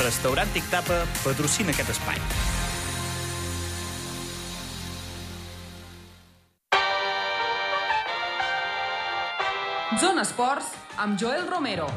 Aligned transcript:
Restaurant 0.00 0.48
Tic 0.54 0.64
Tapa 0.72 1.02
patrocina 1.20 1.74
aquest 1.74 1.92
espai. 1.92 2.16
Zona 10.00 10.24
Esports 10.24 10.72
amb 11.04 11.20
Joel 11.20 11.44
Romero. 11.50 11.90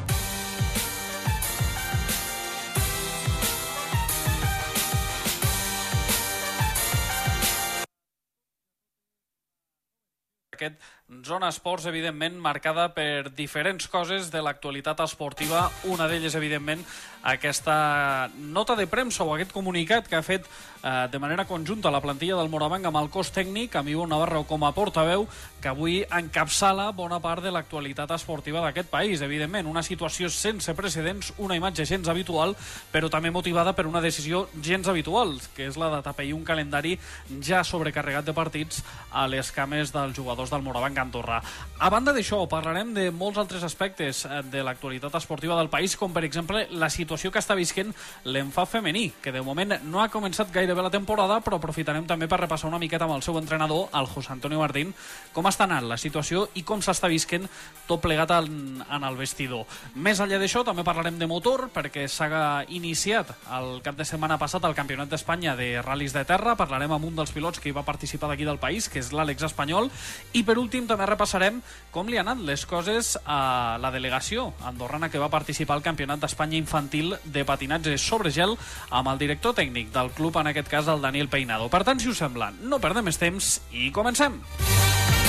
Aquest 10.63 10.91
Zona 11.21 11.49
Esports, 11.49 11.85
evidentment, 11.85 12.39
marcada 12.41 12.87
per 12.95 13.29
diferents 13.35 13.85
coses 13.91 14.31
de 14.31 14.41
l'actualitat 14.41 15.03
esportiva. 15.03 15.67
Una 15.91 16.07
d'elles, 16.09 16.33
evidentment, 16.35 16.81
aquesta 17.23 18.29
nota 18.35 18.75
de 18.75 18.87
premsa 18.87 19.23
o 19.23 19.33
aquest 19.35 19.53
comunicat 19.55 20.07
que 20.09 20.17
ha 20.17 20.23
fet 20.25 20.47
eh, 20.47 21.07
de 21.11 21.19
manera 21.19 21.45
conjunta 21.47 21.91
la 21.91 22.01
plantilla 22.03 22.39
del 22.39 22.49
Morabanc 22.51 22.87
amb 22.89 22.99
el 22.99 23.09
cos 23.13 23.31
tècnic, 23.35 23.75
amb 23.75 23.91
Ivo 23.91 24.07
Navarro 24.07 24.43
com 24.49 24.65
a 24.65 24.73
portaveu, 24.75 25.27
que 25.61 25.71
avui 25.71 26.01
encapçala 26.03 26.89
bona 26.91 27.21
part 27.23 27.43
de 27.43 27.51
l'actualitat 27.53 28.11
esportiva 28.17 28.63
d'aquest 28.63 28.89
país. 28.91 29.21
Evidentment, 29.21 29.69
una 29.69 29.83
situació 29.83 30.31
sense 30.33 30.73
precedents, 30.75 31.33
una 31.37 31.59
imatge 31.59 31.85
gens 31.87 32.09
habitual, 32.11 32.57
però 32.91 33.11
també 33.11 33.31
motivada 33.31 33.75
per 33.75 33.87
una 33.87 34.01
decisió 34.03 34.47
gens 34.59 34.87
habitual, 34.87 35.37
que 35.55 35.67
és 35.67 35.79
la 35.79 35.91
de 35.93 36.01
tapeir 36.03 36.33
un 36.33 36.43
calendari 36.47 36.97
ja 37.43 37.63
sobrecarregat 37.63 38.25
de 38.25 38.35
partits 38.35 38.83
a 39.11 39.27
les 39.27 39.51
cames 39.51 39.93
dels 39.93 40.15
jugadors 40.17 40.51
del 40.53 40.63
Morabanc 40.65 41.01
Andorra. 41.01 41.41
A 41.83 41.89
banda 41.91 42.13
d'això, 42.15 42.43
parlarem 42.47 42.93
de 42.95 43.09
molts 43.11 43.41
altres 43.41 43.65
aspectes 43.65 44.23
eh, 44.25 44.41
de 44.53 44.61
l'actualitat 44.63 45.17
esportiva 45.19 45.57
del 45.59 45.71
país, 45.73 45.97
com 45.99 46.13
per 46.13 46.23
exemple 46.23 46.67
la 46.71 46.91
situació 46.93 47.31
que 47.33 47.41
està 47.41 47.57
visquent 47.59 47.91
l'enfà 48.29 48.67
femení, 48.69 49.09
que 49.21 49.33
de 49.33 49.41
moment 49.43 49.75
no 49.89 50.03
ha 50.03 50.09
començat 50.13 50.53
gairebé 50.53 50.85
la 50.85 50.93
temporada, 50.93 51.39
però 51.43 51.57
aprofitarem 51.59 52.05
també 52.07 52.29
per 52.29 52.39
repassar 52.43 52.69
una 52.69 52.79
miqueta 52.81 53.07
amb 53.09 53.17
el 53.17 53.25
seu 53.25 53.37
entrenador, 53.41 53.89
el 53.91 54.07
José 54.13 54.31
Antonio 54.35 54.61
Martín, 54.61 54.93
com 55.33 55.49
està 55.49 55.67
anant 55.67 55.89
la 55.89 55.97
situació 55.97 56.45
i 56.55 56.63
com 56.63 56.81
s'està 56.83 57.09
visquent 57.11 57.49
tot 57.87 58.01
plegat 58.03 58.31
en, 58.37 58.83
en 58.83 59.07
el 59.09 59.17
vestidor. 59.19 59.65
Més 59.95 60.21
enllà 60.23 60.39
d'això, 60.39 60.63
també 60.63 60.85
parlarem 60.85 61.17
de 61.19 61.27
motor, 61.27 61.67
perquè 61.73 62.05
s'ha 62.07 62.63
iniciat 62.69 63.33
el 63.57 63.81
cap 63.83 63.97
de 63.97 64.05
setmana 64.07 64.37
passat 64.41 64.63
el 64.67 64.75
Campionat 64.77 65.11
d'Espanya 65.11 65.57
de 65.59 65.69
ral·lis 65.83 66.15
de 66.15 66.23
terra. 66.27 66.55
Parlarem 66.59 66.93
amb 66.95 67.09
un 67.09 67.17
dels 67.17 67.33
pilots 67.35 67.59
que 67.59 67.69
hi 67.69 67.75
va 67.75 67.85
participar 67.87 68.29
d'aquí 68.31 68.47
del 68.47 68.61
país, 68.61 68.89
que 68.89 69.01
és 69.01 69.11
l'Àlex 69.15 69.45
Espanyol. 69.49 69.89
I 70.33 70.42
per 70.47 70.57
últim 70.61 70.87
també 70.89 71.07
repassarem 71.09 71.61
com 71.93 72.09
li 72.09 72.19
han 72.19 72.27
anat 72.27 72.45
les 72.45 72.65
coses 72.69 73.15
a 73.25 73.77
la 73.81 73.91
delegació 73.93 74.51
andorrana 74.67 75.09
que 75.09 75.21
va 75.21 75.31
participar 75.33 75.77
al 75.77 75.85
Campionat 75.85 76.23
d'Espanya 76.23 76.59
infantil 76.59 77.15
de 77.23 77.45
patinatge 77.47 77.97
sobre 77.97 78.31
gel 78.31 78.57
amb 78.89 79.11
el 79.13 79.21
director 79.21 79.55
tècnic 79.57 79.91
del 79.93 80.11
club, 80.17 80.37
en 80.37 80.51
aquest 80.51 80.71
cas 80.71 80.87
el 80.91 81.01
Daniel 81.01 81.29
Peinado. 81.29 81.69
Per 81.69 81.83
tant, 81.83 81.99
si 81.99 82.11
us 82.11 82.21
sembla, 82.23 82.51
no 82.61 82.81
perdem 82.83 83.09
més 83.09 83.21
temps 83.21 83.59
i 83.71 83.91
comencem! 83.95 84.41
Zona 84.43 85.22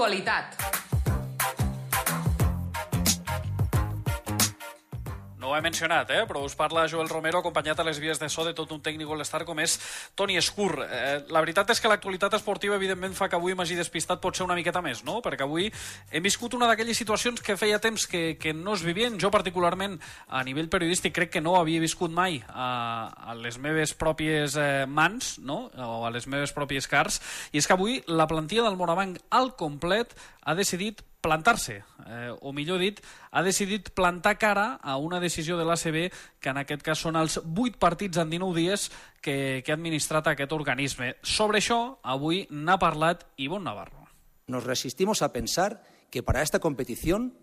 Actualitat. 0.00 0.69
Ho 5.50 5.56
he 5.56 5.62
mencionat, 5.64 6.10
eh? 6.14 6.22
però 6.28 6.44
us 6.46 6.54
parla 6.54 6.86
Joel 6.88 7.08
Romero, 7.10 7.40
acompanyat 7.42 7.80
a 7.80 7.86
les 7.86 7.98
vies 7.98 8.20
de 8.20 8.28
so 8.30 8.44
de 8.46 8.52
tot 8.54 8.70
un 8.70 8.80
tècnic 8.82 9.10
all-star 9.10 9.42
com 9.48 9.58
és 9.62 9.76
Toni 10.14 10.38
Escur. 10.38 10.70
Eh, 10.84 11.26
la 11.34 11.42
veritat 11.42 11.72
és 11.74 11.82
que 11.82 11.90
l'actualitat 11.90 12.36
esportiva, 12.38 12.76
evidentment, 12.78 13.16
fa 13.18 13.28
que 13.28 13.38
avui 13.38 13.56
m'hagi 13.58 13.78
despistat 13.78 14.22
potser 14.22 14.46
una 14.46 14.54
miqueta 14.58 14.82
més, 14.84 15.02
no? 15.04 15.18
perquè 15.24 15.46
avui 15.46 15.66
hem 16.10 16.22
viscut 16.22 16.54
una 16.54 16.70
d'aquelles 16.70 16.98
situacions 17.02 17.42
que 17.42 17.58
feia 17.58 17.80
temps 17.82 18.06
que, 18.06 18.36
que 18.40 18.54
no 18.54 18.76
es 18.78 18.86
vivien. 18.86 19.18
Jo, 19.20 19.32
particularment, 19.34 19.98
a 20.28 20.44
nivell 20.46 20.70
periodístic, 20.70 21.16
crec 21.18 21.34
que 21.34 21.44
no 21.44 21.56
havia 21.58 21.82
viscut 21.82 22.14
mai 22.14 22.40
a, 22.48 23.10
a 23.10 23.36
les 23.38 23.58
meves 23.58 23.94
pròpies 23.98 24.56
eh, 24.60 24.86
mans, 24.86 25.36
no? 25.42 25.64
o 25.74 26.04
a 26.06 26.14
les 26.14 26.30
meves 26.30 26.54
pròpies 26.54 26.86
cars, 26.90 27.20
i 27.50 27.58
és 27.58 27.66
que 27.66 27.74
avui 27.74 28.00
la 28.06 28.28
plantilla 28.30 28.68
del 28.68 28.78
Morabanc 28.78 29.18
al 29.34 29.54
complet 29.58 30.14
ha 30.46 30.54
decidit 30.54 31.02
plantar-se, 31.20 31.82
eh, 32.06 32.32
o 32.40 32.52
millor 32.52 32.80
dit, 32.80 33.00
ha 33.30 33.42
decidit 33.42 33.90
plantar 33.94 34.38
cara 34.38 34.80
a 34.82 34.96
una 34.96 35.20
decisió 35.20 35.58
de 35.58 35.64
l'ACB 35.64 36.10
que 36.40 36.50
en 36.50 36.60
aquest 36.62 36.82
cas 36.82 36.98
són 36.98 37.16
els 37.20 37.38
8 37.44 37.78
partits 37.78 38.18
en 38.18 38.30
19 38.30 38.56
dies 38.56 38.88
que, 39.20 39.62
que 39.64 39.72
ha 39.72 39.78
administrat 39.78 40.32
aquest 40.32 40.52
organisme. 40.52 41.14
Sobre 41.22 41.60
això, 41.60 42.00
avui 42.02 42.46
n'ha 42.50 42.78
parlat 42.80 43.26
Ivonne 43.36 43.68
Navarro. 43.68 44.08
Nos 44.46 44.64
resistimos 44.64 45.22
a 45.22 45.32
pensar 45.32 45.82
que 46.10 46.22
para 46.22 46.42
esta 46.42 46.58
competición 46.58 47.34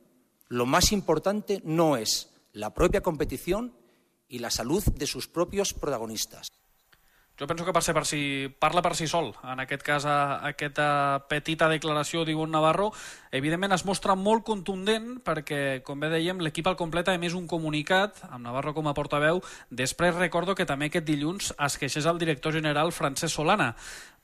lo 0.49 0.65
más 0.65 0.91
importante 0.91 1.61
no 1.63 1.97
es 1.97 2.33
la 2.53 2.73
propia 2.73 3.01
competición 3.01 3.73
y 4.27 4.39
la 4.39 4.51
salud 4.51 4.83
de 4.83 5.07
sus 5.07 5.27
propios 5.27 5.73
protagonistas. 5.73 6.51
Jo 7.39 7.45
penso 7.45 7.65
que 7.65 7.73
per 7.73 7.83
ser 7.85 7.93
per 7.93 8.05
si, 8.09 8.49
parla 8.49 8.81
per 8.81 8.95
si 8.97 9.05
sol. 9.05 9.29
En 9.45 9.59
aquest 9.61 9.83
cas, 9.85 10.07
a, 10.09 10.41
aquesta 10.49 11.27
petita 11.29 11.67
declaració 11.69 12.23
d'Ivonne 12.25 12.55
Navarro, 12.55 12.89
evidentment 13.31 13.75
es 13.75 13.85
mostra 13.85 14.15
molt 14.15 14.45
contundent 14.47 15.17
perquè, 15.25 15.81
com 15.83 15.99
bé 15.99 16.11
dèiem, 16.13 16.41
l'equip 16.43 16.67
al 16.67 16.77
complet 16.79 17.07
ha 17.09 17.15
emès 17.17 17.35
un 17.37 17.47
comunicat, 17.47 18.23
amb 18.29 18.45
Navarro 18.45 18.73
com 18.77 18.87
a 18.87 18.95
portaveu. 18.97 19.41
Després 19.69 20.15
recordo 20.15 20.55
que 20.55 20.67
també 20.69 20.91
aquest 20.91 21.07
dilluns 21.07 21.53
es 21.53 21.79
queixés 21.81 22.05
el 22.05 22.21
director 22.21 22.53
general 22.53 22.93
Francesc 22.95 23.35
Solana. 23.35 23.73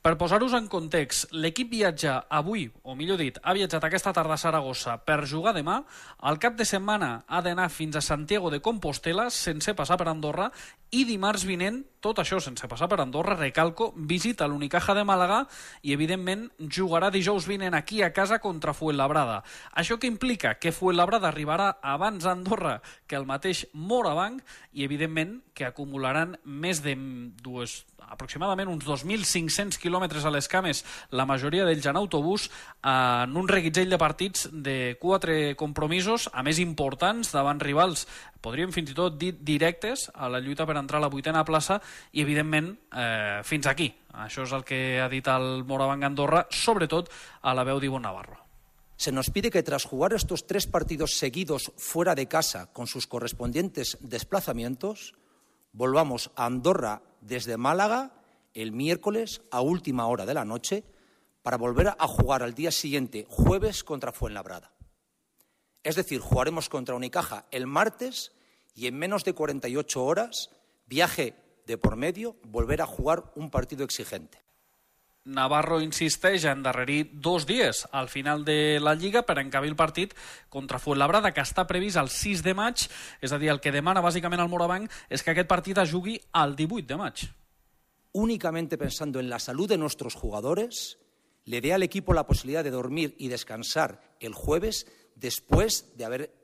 Per 0.04 0.18
posar-vos 0.20 0.52
en 0.52 0.66
context, 0.68 1.30
l'equip 1.32 1.70
viatja 1.72 2.18
avui, 2.28 2.66
o 2.84 2.92
millor 2.92 3.16
dit, 3.16 3.38
ha 3.40 3.54
viatjat 3.56 3.86
aquesta 3.86 4.12
tarda 4.12 4.34
a 4.36 4.42
Saragossa 4.42 4.98
per 5.00 5.22
jugar 5.24 5.54
demà. 5.56 5.78
Al 6.20 6.36
cap 6.36 6.58
de 6.58 6.66
setmana 6.68 7.22
ha 7.24 7.40
d'anar 7.40 7.70
fins 7.72 7.96
a 7.96 8.02
Santiago 8.04 8.50
de 8.52 8.60
Compostela 8.60 9.30
sense 9.32 9.72
passar 9.72 9.96
per 9.96 10.10
Andorra 10.12 10.50
i 10.92 11.06
dimarts 11.08 11.46
vinent, 11.48 11.80
tot 12.04 12.20
això 12.20 12.36
sense 12.36 12.68
passar 12.68 12.90
per 12.92 13.00
Andorra, 13.00 13.38
recalco, 13.40 13.94
visita 13.96 14.44
l'Unicaja 14.44 14.92
de 14.92 15.06
Màlaga 15.08 15.46
i, 15.80 15.96
evidentment, 15.96 16.50
jugarà 16.60 17.08
dijous 17.08 17.48
vinent 17.48 17.72
aquí 17.72 18.02
a 18.04 18.12
casa 18.12 18.42
contra 18.44 18.76
Fuenlabrada. 19.04 19.42
Això 19.76 19.98
que 20.00 20.08
implica 20.08 20.54
que 20.56 20.72
Fuenlabrada 20.72 21.28
arribarà 21.28 21.76
abans 21.82 22.24
a 22.24 22.32
Andorra 22.32 22.80
que 23.06 23.16
el 23.16 23.26
mateix 23.28 23.66
Morabanc 23.74 24.40
i, 24.72 24.84
evidentment, 24.84 25.42
que 25.52 25.66
acumularan 25.66 26.38
més 26.44 26.80
de 26.82 26.94
dues 27.42 27.84
aproximadament 28.04 28.68
uns 28.68 28.84
2.500 28.84 29.78
quilòmetres 29.80 30.24
a 30.24 30.32
les 30.32 30.48
cames, 30.48 30.84
la 31.10 31.26
majoria 31.26 31.64
d'ells 31.64 31.86
en 31.88 31.98
autobús, 32.00 32.48
en 32.84 33.36
un 33.36 33.48
reguitzell 33.48 33.90
de 33.90 33.98
partits 33.98 34.48
de 34.52 34.96
quatre 35.00 35.54
compromisos, 35.56 36.28
a 36.32 36.44
més 36.44 36.60
importants, 36.62 37.32
davant 37.34 37.60
rivals, 37.60 38.06
podríem 38.44 38.72
fins 38.76 38.92
i 38.92 38.96
tot 38.96 39.18
dir 39.18 39.34
directes, 39.40 40.10
a 40.14 40.28
la 40.28 40.40
lluita 40.40 40.68
per 40.68 40.78
entrar 40.80 41.00
a 41.00 41.06
la 41.06 41.12
vuitena 41.12 41.44
plaça, 41.44 41.80
i 42.12 42.22
evidentment 42.24 42.74
eh, 42.92 43.40
fins 43.44 43.68
aquí. 43.68 43.90
Això 44.14 44.44
és 44.44 44.54
el 44.54 44.64
que 44.68 45.00
ha 45.02 45.10
dit 45.10 45.26
el 45.28 45.64
Morabanc 45.66 46.12
Andorra, 46.12 46.46
sobretot 46.52 47.10
a 47.42 47.56
la 47.56 47.66
veu 47.66 47.80
d'Ivon 47.82 48.04
Navarro. 48.04 48.43
Se 49.04 49.12
nos 49.12 49.28
pide 49.28 49.50
que 49.50 49.62
tras 49.62 49.84
jugar 49.84 50.14
estos 50.14 50.46
tres 50.46 50.66
partidos 50.66 51.18
seguidos 51.18 51.72
fuera 51.76 52.14
de 52.14 52.26
casa 52.26 52.72
con 52.72 52.86
sus 52.86 53.06
correspondientes 53.06 53.98
desplazamientos, 54.00 55.12
volvamos 55.74 56.30
a 56.36 56.46
Andorra 56.46 57.02
desde 57.20 57.58
Málaga 57.58 58.14
el 58.54 58.72
miércoles 58.72 59.42
a 59.50 59.60
última 59.60 60.06
hora 60.06 60.24
de 60.24 60.32
la 60.32 60.46
noche 60.46 60.84
para 61.42 61.58
volver 61.58 61.88
a 61.88 62.08
jugar 62.08 62.42
al 62.42 62.54
día 62.54 62.70
siguiente, 62.70 63.26
jueves, 63.28 63.84
contra 63.84 64.10
Fuenlabrada. 64.10 64.72
Es 65.82 65.96
decir, 65.96 66.20
jugaremos 66.20 66.70
contra 66.70 66.94
Unicaja 66.94 67.44
el 67.50 67.66
martes 67.66 68.32
y 68.74 68.86
en 68.86 68.96
menos 68.96 69.22
de 69.22 69.34
48 69.34 70.02
horas, 70.02 70.48
viaje 70.86 71.36
de 71.66 71.76
por 71.76 71.96
medio, 71.96 72.36
volver 72.42 72.80
a 72.80 72.86
jugar 72.86 73.30
un 73.34 73.50
partido 73.50 73.84
exigente. 73.84 74.43
Navarro 75.24 75.78
insisteix 75.80 76.44
a 76.44 76.52
endarrerir 76.52 77.08
dos 77.14 77.46
dies 77.48 77.86
al 77.92 78.10
final 78.12 78.44
de 78.44 78.78
la 78.80 78.92
Lliga 78.94 79.22
per 79.24 79.38
encabir 79.40 79.70
el 79.72 79.76
partit 79.76 80.12
contra 80.52 80.78
Fuenlabrada, 80.78 81.32
que 81.32 81.40
està 81.40 81.64
previst 81.64 81.96
el 81.96 82.10
6 82.12 82.42
de 82.44 82.52
maig, 82.54 82.84
és 83.24 83.32
a 83.32 83.38
dir, 83.40 83.48
el 83.48 83.62
que 83.64 83.72
demana 83.72 84.04
bàsicament 84.04 84.42
el 84.44 84.50
Morabanc 84.52 84.92
és 85.08 85.24
que 85.24 85.32
aquest 85.32 85.48
partit 85.48 85.80
es 85.80 85.94
el 85.94 86.56
18 86.56 86.86
de 86.86 86.96
maig. 87.00 87.24
Únicamente 88.12 88.76
pensando 88.76 89.18
en 89.18 89.30
la 89.30 89.38
salud 89.38 89.68
de 89.68 89.78
nuestros 89.78 90.14
jugadores, 90.14 90.98
le 91.46 91.60
dé 91.60 91.72
al 91.72 91.82
equipo 91.82 92.12
la 92.12 92.26
posibilidad 92.26 92.62
de 92.62 92.70
dormir 92.70 93.16
y 93.18 93.28
descansar 93.28 94.16
el 94.20 94.34
jueves 94.34 94.86
después 95.14 95.96
de 95.96 96.04
haber 96.04 96.34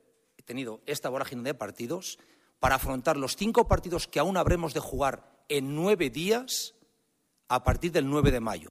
tenido 0.46 0.80
esta 0.86 1.10
vorágine 1.10 1.42
de 1.42 1.54
partidos 1.54 2.18
para 2.58 2.76
afrontar 2.76 3.18
los 3.18 3.36
cinco 3.36 3.68
partidos 3.68 4.08
que 4.08 4.20
aún 4.20 4.38
habremos 4.38 4.72
de 4.72 4.80
jugar 4.80 5.44
en 5.48 5.74
nueve 5.74 6.08
días 6.08 6.74
a 7.50 7.64
partir 7.64 7.90
del 7.92 8.08
9 8.08 8.30
de 8.30 8.40
mayo. 8.40 8.70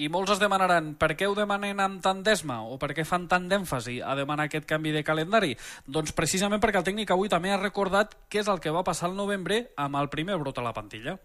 I 0.00 0.08
molts 0.08 0.32
es 0.32 0.40
demanaran 0.40 0.94
per 0.96 1.12
què 1.12 1.26
ho 1.28 1.34
demanen 1.36 1.80
amb 1.84 2.00
tant 2.00 2.22
d'esma 2.24 2.62
o 2.64 2.78
per 2.80 2.94
què 2.96 3.04
fan 3.04 3.26
tant 3.28 3.50
d'èmfasi 3.50 3.98
a 4.00 4.14
demanar 4.16 4.46
aquest 4.48 4.64
canvi 4.64 4.94
de 4.94 5.02
calendari? 5.04 5.52
Doncs 5.84 6.14
precisament 6.16 6.62
perquè 6.62 6.80
el 6.80 6.86
tècnic 6.86 7.12
avui 7.12 7.28
també 7.28 7.52
ha 7.52 7.60
recordat 7.60 8.16
què 8.32 8.40
és 8.40 8.48
el 8.48 8.62
que 8.64 8.72
va 8.72 8.86
passar 8.86 9.10
al 9.10 9.18
novembre 9.18 9.66
amb 9.76 10.00
el 10.00 10.08
primer 10.08 10.38
brot 10.40 10.56
a 10.56 10.64
la 10.64 10.72
plantilla. 10.72 11.18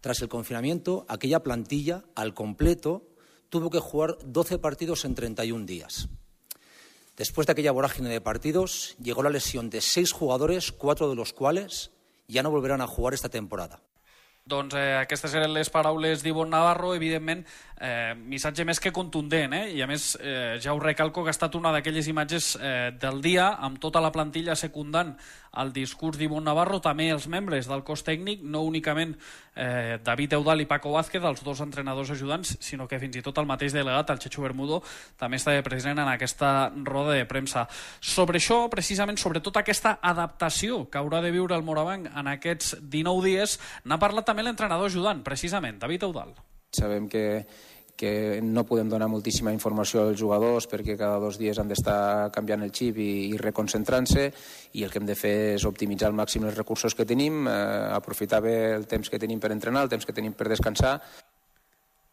Tras 0.00 0.22
el 0.24 0.30
confinamiento, 0.32 1.04
aquella 1.08 1.42
plantilla, 1.44 2.02
al 2.16 2.32
completo, 2.32 3.12
tuvo 3.50 3.68
que 3.68 3.84
jugar 3.84 4.16
12 4.24 4.58
partidos 4.58 5.04
en 5.04 5.14
31 5.14 5.66
días. 5.66 6.08
Después 7.18 7.46
de 7.46 7.52
aquella 7.52 7.72
vorágine 7.72 8.08
de 8.08 8.22
partidos, 8.22 8.96
llegó 8.98 9.22
la 9.22 9.30
lesión 9.30 9.68
de 9.68 9.82
seis 9.82 10.12
jugadores, 10.12 10.72
cuatro 10.72 11.10
de 11.10 11.16
los 11.16 11.34
cuales 11.34 11.90
ya 12.26 12.42
no 12.42 12.50
volverán 12.50 12.80
a 12.80 12.86
jugar 12.86 13.12
esta 13.12 13.28
temporada. 13.28 13.82
Doncs 14.42 14.74
eh, 14.74 14.96
aquestes 14.98 15.36
eren 15.38 15.52
les 15.54 15.68
paraules 15.70 16.22
d'Ivon 16.24 16.48
Navarro, 16.50 16.96
evidentment, 16.96 17.44
eh, 17.78 18.10
missatge 18.18 18.64
més 18.66 18.80
que 18.82 18.90
contundent, 18.90 19.54
eh? 19.54 19.68
i 19.76 19.82
a 19.84 19.86
més 19.86 20.16
eh, 20.18 20.58
ja 20.58 20.74
ho 20.74 20.80
recalco 20.82 21.22
que 21.22 21.30
ha 21.30 21.36
estat 21.36 21.54
una 21.54 21.70
d'aquelles 21.70 22.08
imatges 22.10 22.56
eh, 22.58 22.90
del 22.98 23.22
dia, 23.22 23.52
amb 23.62 23.78
tota 23.78 24.02
la 24.02 24.10
plantilla 24.10 24.58
secundant 24.58 25.14
el 25.60 25.72
discurs 25.72 26.16
d'Ivon 26.16 26.44
Navarro, 26.46 26.80
també 26.80 27.10
els 27.12 27.26
membres 27.28 27.68
del 27.68 27.82
cos 27.84 28.04
tècnic, 28.06 28.40
no 28.42 28.62
únicament 28.64 29.12
eh, 29.54 29.98
David 30.04 30.38
Eudal 30.38 30.64
i 30.64 30.68
Paco 30.68 30.94
Vázquez, 30.94 31.24
els 31.24 31.42
dos 31.44 31.60
entrenadors 31.60 32.12
ajudants, 32.14 32.54
sinó 32.64 32.86
que 32.88 33.00
fins 33.02 33.18
i 33.18 33.24
tot 33.24 33.38
el 33.42 33.48
mateix 33.48 33.76
delegat, 33.76 34.10
el 34.14 34.22
Checho 34.22 34.44
Bermudo, 34.44 34.80
també 35.20 35.40
estava 35.40 35.64
present 35.66 36.00
en 36.00 36.08
aquesta 36.08 36.72
roda 36.86 37.18
de 37.18 37.26
premsa. 37.28 37.66
Sobre 38.00 38.40
això, 38.40 38.64
precisament, 38.72 39.20
sobre 39.20 39.44
tota 39.44 39.60
aquesta 39.60 39.98
adaptació 40.00 40.86
que 40.88 41.00
haurà 41.00 41.20
de 41.24 41.34
viure 41.34 41.56
el 41.58 41.66
Morabanc 41.66 42.08
en 42.08 42.32
aquests 42.32 42.78
19 42.80 43.28
dies, 43.28 43.58
n'ha 43.84 44.00
parlat 44.00 44.26
també 44.28 44.46
l'entrenador 44.46 44.88
ajudant, 44.88 45.20
precisament, 45.26 45.78
David 45.82 46.08
Eudal. 46.08 46.32
Sabem 46.72 47.04
que, 47.12 47.44
que 47.96 48.40
no 48.42 48.64
podem 48.66 48.88
donar 48.90 49.08
moltíssima 49.10 49.52
informació 49.54 50.06
als 50.08 50.18
jugadors 50.20 50.66
perquè 50.70 50.96
cada 50.98 51.20
dos 51.22 51.38
dies 51.38 51.58
han 51.58 51.68
d'estar 51.70 52.30
canviant 52.34 52.64
el 52.64 52.72
xip 52.74 52.98
i, 52.98 53.10
i 53.30 53.40
reconcentrant-se 53.40 54.26
i 54.72 54.84
el 54.84 54.90
que 54.90 54.98
hem 55.00 55.08
de 55.08 55.16
fer 55.18 55.34
és 55.56 55.66
optimitzar 55.68 56.08
al 56.10 56.16
màxim 56.18 56.46
els 56.48 56.56
recursos 56.58 56.96
que 56.98 57.06
tenim, 57.08 57.46
eh, 57.46 57.52
aprofitar 57.92 58.42
bé 58.42 58.56
el 58.74 58.88
temps 58.90 59.10
que 59.12 59.20
tenim 59.22 59.40
per 59.40 59.52
entrenar, 59.52 59.84
el 59.84 59.92
temps 59.92 60.06
que 60.08 60.16
tenim 60.16 60.34
per 60.34 60.48
descansar 60.50 60.96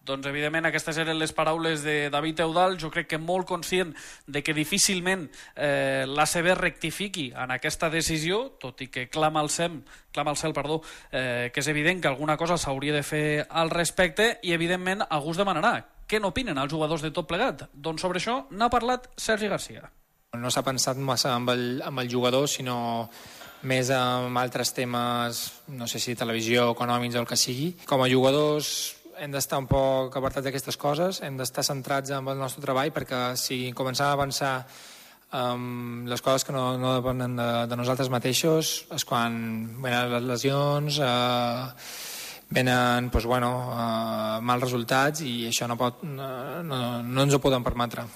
doncs, 0.10 0.26
evidentment, 0.30 0.66
aquestes 0.70 0.98
eren 1.02 1.20
les 1.20 1.34
paraules 1.38 1.84
de 1.86 2.10
David 2.10 2.42
Eudal. 2.48 2.78
Jo 2.82 2.90
crec 2.94 3.12
que 3.14 3.22
molt 3.22 3.48
conscient 3.50 3.94
de 4.26 4.42
que 4.44 4.56
difícilment 4.58 5.28
eh, 5.56 6.06
l'ACB 6.10 6.56
rectifiqui 6.58 7.30
en 7.38 7.54
aquesta 7.54 7.92
decisió, 7.94 8.42
tot 8.62 8.82
i 8.82 8.90
que 8.90 9.08
clama 9.14 9.44
al 9.44 9.54
cel, 9.54 9.80
clama 10.16 10.34
al 10.34 10.42
cel 10.42 10.56
perdó, 10.58 10.82
eh, 11.12 11.52
que 11.54 11.62
és 11.62 11.70
evident 11.70 12.02
que 12.02 12.12
alguna 12.12 12.38
cosa 12.38 12.58
s'hauria 12.58 12.96
de 12.96 13.06
fer 13.06 13.46
al 13.50 13.70
respecte 13.70 14.40
i, 14.42 14.54
evidentment, 14.58 15.06
algú 15.10 15.36
es 15.36 15.42
demanarà 15.42 15.78
què 16.10 16.18
n'opinen 16.18 16.58
els 16.58 16.72
jugadors 16.74 17.06
de 17.06 17.14
tot 17.14 17.28
plegat. 17.30 17.68
Doncs 17.74 18.02
sobre 18.02 18.18
això 18.18 18.42
n'ha 18.50 18.72
parlat 18.74 19.12
Sergi 19.16 19.50
Garcia. 19.52 19.86
No 20.38 20.50
s'ha 20.54 20.66
pensat 20.66 20.98
massa 20.98 21.36
amb 21.36 21.54
el, 21.54 21.84
amb 21.86 22.02
el 22.02 22.10
jugador, 22.10 22.48
sinó 22.50 22.80
més 23.70 23.90
amb 23.92 24.38
altres 24.40 24.72
temes, 24.74 25.42
no 25.76 25.88
sé 25.90 26.00
si 26.00 26.16
televisió, 26.16 26.70
econòmics 26.74 27.18
o 27.18 27.24
el 27.24 27.28
que 27.30 27.38
sigui. 27.38 27.74
Com 27.90 28.02
a 28.06 28.10
jugadors 28.10 28.99
hem 29.20 29.34
d'estar 29.34 29.60
un 29.60 29.68
poc 29.68 30.16
apartats 30.16 30.48
d'aquestes 30.48 30.78
coses, 30.80 31.20
hem 31.26 31.38
d'estar 31.40 31.66
centrats 31.68 32.14
en 32.16 32.28
el 32.32 32.40
nostre 32.40 32.64
treball 32.64 32.94
perquè 32.96 33.34
si 33.40 33.60
començam 33.76 34.08
a 34.08 34.16
avançar 34.16 34.54
um, 35.34 36.06
les 36.08 36.24
coses 36.24 36.48
que 36.48 36.56
no, 36.56 36.78
no 36.80 36.96
depenen 36.98 37.36
de, 37.40 37.50
de 37.72 37.80
nosaltres 37.80 38.12
mateixos 38.14 38.72
és 38.96 39.06
quan 39.06 39.36
venen 39.84 40.16
les 40.16 40.30
lesions, 40.30 41.02
eh, 41.04 41.66
venen 42.50 43.12
pues, 43.14 43.28
bueno, 43.30 43.52
uh, 43.76 44.40
mals 44.42 44.66
resultats 44.66 45.22
i 45.22 45.50
això 45.52 45.68
no, 45.70 45.78
pot, 45.78 46.02
no, 46.04 46.32
no, 46.66 46.82
no 47.04 47.28
ens 47.28 47.36
ho 47.36 47.44
podem 47.44 47.66
permetre 47.66 48.08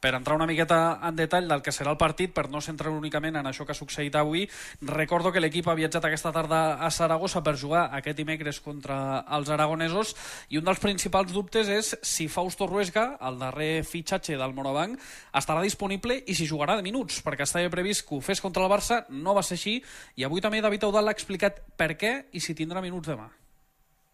per 0.00 0.14
entrar 0.16 0.36
una 0.36 0.48
miqueta 0.48 0.98
en 1.06 1.16
detall 1.16 1.48
del 1.48 1.62
que 1.62 1.72
serà 1.72 1.92
el 1.92 2.00
partit, 2.00 2.32
per 2.34 2.48
no 2.50 2.62
centrar 2.64 2.92
únicament 2.92 3.36
en 3.36 3.46
això 3.46 3.66
que 3.66 3.74
ha 3.74 3.78
succeït 3.78 4.16
avui, 4.16 4.46
recordo 4.88 5.32
que 5.32 5.42
l'equip 5.42 5.68
ha 5.68 5.76
viatjat 5.78 6.08
aquesta 6.08 6.32
tarda 6.32 6.60
a 6.80 6.90
Saragossa 6.90 7.44
per 7.44 7.56
jugar 7.60 7.88
aquest 7.96 8.16
dimecres 8.18 8.60
contra 8.64 9.20
els 9.36 9.50
aragonesos 9.52 10.14
i 10.48 10.58
un 10.58 10.66
dels 10.66 10.80
principals 10.82 11.32
dubtes 11.36 11.68
és 11.68 11.92
si 12.02 12.28
Fausto 12.28 12.66
Ruesga, 12.66 13.18
el 13.28 13.38
darrer 13.38 13.84
fitxatge 13.84 14.38
del 14.40 14.56
Monobanc, 14.56 14.96
estarà 15.36 15.60
disponible 15.62 16.16
i 16.26 16.34
si 16.34 16.48
jugarà 16.48 16.78
de 16.78 16.86
minuts, 16.86 17.20
perquè 17.24 17.44
estava 17.44 17.72
previst 17.72 18.06
que 18.08 18.16
ho 18.16 18.22
fes 18.24 18.40
contra 18.40 18.64
el 18.64 18.72
Barça, 18.72 19.04
no 19.10 19.36
va 19.36 19.44
ser 19.44 19.60
així, 19.60 19.76
i 20.16 20.24
avui 20.24 20.40
també 20.40 20.62
David 20.64 20.88
Eudal 20.88 21.06
l'ha 21.06 21.16
explicat 21.16 21.60
per 21.76 21.92
què 22.00 22.14
i 22.32 22.40
si 22.40 22.56
tindrà 22.56 22.80
minuts 22.80 23.12
demà. 23.12 23.28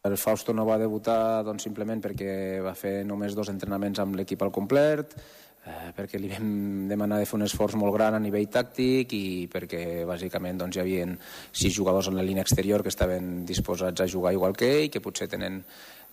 El 0.07 0.15
Fausto 0.23 0.55
no 0.55 0.67
va 0.69 0.79
debutar 0.79 1.43
doncs, 1.43 1.65
simplement 1.67 1.99
perquè 2.03 2.63
va 2.63 2.77
fer 2.79 3.01
només 3.05 3.35
dos 3.35 3.51
entrenaments 3.51 3.99
amb 3.99 4.15
l'equip 4.15 4.43
al 4.45 4.53
complet, 4.55 5.17
eh, 5.67 5.91
perquè 5.97 6.21
li 6.21 6.31
vam 6.31 6.87
demanar 6.91 7.19
de 7.21 7.27
fer 7.29 7.37
un 7.39 7.47
esforç 7.47 7.77
molt 7.79 7.95
gran 7.97 8.17
a 8.17 8.23
nivell 8.23 8.49
tàctic 8.53 9.13
i 9.17 9.25
perquè 9.53 10.07
bàsicament 10.09 10.63
doncs, 10.63 10.79
hi 10.79 10.83
havia 10.83 11.09
sis 11.51 11.75
jugadors 11.75 12.09
en 12.11 12.17
la 12.19 12.25
línia 12.27 12.47
exterior 12.47 12.83
que 12.83 12.93
estaven 12.95 13.45
disposats 13.49 14.01
a 14.01 14.09
jugar 14.11 14.33
igual 14.37 14.57
que 14.57 14.71
ell, 14.79 14.91
que 14.91 15.03
potser 15.05 15.29
tenen 15.33 15.63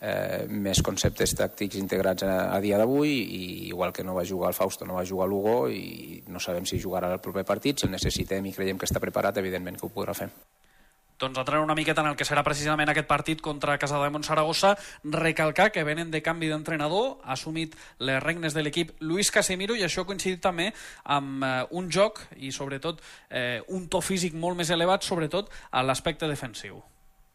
eh, 0.01 0.43
més 0.49 0.81
conceptes 0.85 1.35
tàctics 1.37 1.79
integrats 1.79 2.25
a, 2.27 2.33
a 2.55 2.59
dia 2.63 2.81
d'avui 2.81 3.13
i 3.13 3.43
igual 3.69 3.93
que 3.93 4.03
no 4.03 4.17
va 4.17 4.27
jugar 4.27 4.51
el 4.51 4.57
Fausto, 4.57 4.89
no 4.89 4.99
va 4.99 5.07
jugar 5.07 5.29
l'Hugo 5.29 5.69
i 5.69 6.23
no 6.27 6.41
sabem 6.43 6.67
si 6.69 6.81
jugarà 6.81 7.13
el 7.13 7.23
proper 7.23 7.45
partit, 7.47 7.79
si 7.79 7.89
el 7.89 7.95
necessitem 7.95 8.49
i 8.49 8.55
creiem 8.55 8.81
que 8.81 8.89
està 8.89 9.03
preparat, 9.03 9.39
evidentment 9.43 9.79
que 9.79 9.87
ho 9.87 9.93
podrà 9.93 10.17
fer 10.17 10.31
doncs 11.23 11.39
entrant 11.39 11.63
una 11.63 11.75
miqueta 11.77 12.03
en 12.03 12.09
el 12.11 12.17
que 12.19 12.27
serà 12.27 12.43
precisament 12.43 12.91
aquest 12.91 13.07
partit 13.07 13.41
contra 13.41 13.77
Casa 13.79 14.01
de 14.01 14.11
Montsaragossa, 14.11 14.75
recalcar 15.15 15.69
que 15.71 15.85
venen 15.87 16.11
de 16.11 16.21
canvi 16.21 16.51
d'entrenador, 16.51 17.17
ha 17.23 17.37
assumit 17.37 17.77
les 17.99 18.21
regnes 18.23 18.53
de 18.53 18.63
l'equip 18.65 18.91
Luis 18.99 19.31
Casemiro 19.31 19.77
i 19.79 19.85
això 19.87 20.03
ha 20.03 20.09
coincidit 20.09 20.43
també 20.43 20.71
amb 21.03 21.43
eh, 21.47 21.53
un 21.71 21.91
joc 21.91 22.25
i 22.35 22.51
sobretot 22.51 22.99
eh, 23.29 23.61
un 23.71 23.87
to 23.87 24.03
físic 24.03 24.35
molt 24.35 24.59
més 24.59 24.73
elevat, 24.75 25.07
sobretot 25.07 25.51
a 25.71 25.85
l'aspecte 25.85 26.27
defensiu. 26.27 26.83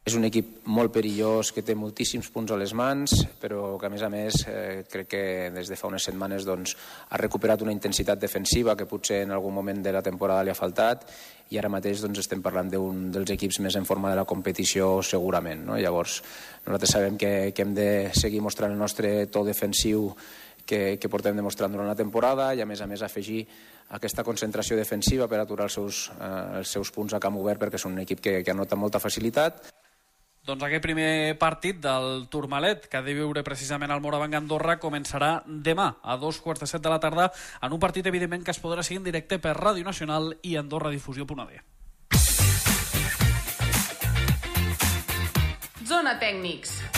És 0.09 0.15
un 0.17 0.25
equip 0.25 0.63
molt 0.73 0.89
perillós, 0.95 1.51
que 1.53 1.61
té 1.61 1.75
moltíssims 1.77 2.31
punts 2.33 2.55
a 2.55 2.57
les 2.57 2.73
mans, 2.73 3.13
però 3.43 3.75
que 3.77 3.89
a 3.89 3.91
més 3.93 4.05
a 4.07 4.09
més 4.09 4.39
eh, 4.49 4.87
crec 4.89 5.11
que 5.13 5.25
des 5.53 5.69
de 5.69 5.77
fa 5.77 5.91
unes 5.91 6.07
setmanes 6.09 6.47
doncs, 6.49 6.73
ha 7.13 7.21
recuperat 7.21 7.61
una 7.61 7.75
intensitat 7.75 8.21
defensiva 8.23 8.77
que 8.77 8.87
potser 8.89 9.21
en 9.27 9.35
algun 9.37 9.53
moment 9.59 9.83
de 9.85 9.93
la 9.93 10.01
temporada 10.01 10.47
li 10.47 10.55
ha 10.55 10.57
faltat 10.57 11.05
i 11.53 11.61
ara 11.61 11.69
mateix 11.69 12.01
doncs, 12.01 12.23
estem 12.25 12.41
parlant 12.41 12.73
d'un 12.73 13.11
dels 13.13 13.35
equips 13.37 13.61
més 13.65 13.77
en 13.77 13.85
forma 13.85 14.09
de 14.09 14.17
la 14.17 14.25
competició 14.25 15.03
segurament. 15.05 15.67
No? 15.69 15.77
Llavors 15.77 16.23
nosaltres 16.65 16.95
sabem 16.97 17.21
que, 17.21 17.33
que 17.53 17.67
hem 17.67 17.75
de 17.77 17.91
seguir 18.17 18.41
mostrant 18.41 18.73
el 18.73 18.81
nostre 18.81 19.27
to 19.29 19.45
defensiu 19.45 20.15
que, 20.65 20.97
que 20.97 21.11
portem 21.13 21.37
demostrant 21.37 21.73
durant 21.73 21.89
la 21.89 21.99
temporada 21.99 22.55
i 22.57 22.65
a 22.65 22.69
més 22.69 22.81
a 22.81 22.89
més 22.89 23.05
afegir 23.05 23.43
aquesta 23.97 24.25
concentració 24.25 24.77
defensiva 24.77 25.29
per 25.29 25.41
aturar 25.41 25.69
els 25.69 25.77
seus, 25.77 26.07
eh, 26.17 26.61
els 26.63 26.73
seus 26.77 26.93
punts 26.97 27.17
a 27.17 27.21
camp 27.21 27.37
obert 27.41 27.61
perquè 27.61 27.81
són 27.81 27.97
un 27.97 28.05
equip 28.05 28.25
que, 28.25 28.41
que 28.41 28.57
anota 28.57 28.77
molta 28.77 29.01
facilitat 29.01 29.69
doncs 30.49 30.65
aquest 30.65 30.85
primer 30.85 31.37
partit 31.39 31.81
del 31.85 32.27
Turmalet, 32.33 32.87
que 32.89 32.97
ha 32.97 33.05
de 33.05 33.15
viure 33.17 33.45
precisament 33.45 33.93
al 33.93 34.01
Morabanc 34.01 34.39
Andorra, 34.39 34.79
començarà 34.81 35.43
demà 35.47 35.91
a 36.03 36.17
dos 36.17 36.41
quarts 36.41 36.65
de 36.65 36.71
set 36.71 36.85
de 36.85 36.93
la 36.93 37.01
tarda 37.03 37.29
en 37.61 37.75
un 37.77 37.81
partit, 37.83 38.07
evidentment, 38.09 38.45
que 38.45 38.55
es 38.57 38.63
podrà 38.63 38.83
seguir 38.83 39.03
en 39.03 39.11
directe 39.11 39.39
per 39.39 39.57
Ràdio 39.59 39.85
Nacional 39.85 40.33
i 40.43 40.57
AndorraDifusió.d. 40.57 41.61
Zona 45.89 46.19
Tècnics. 46.21 46.98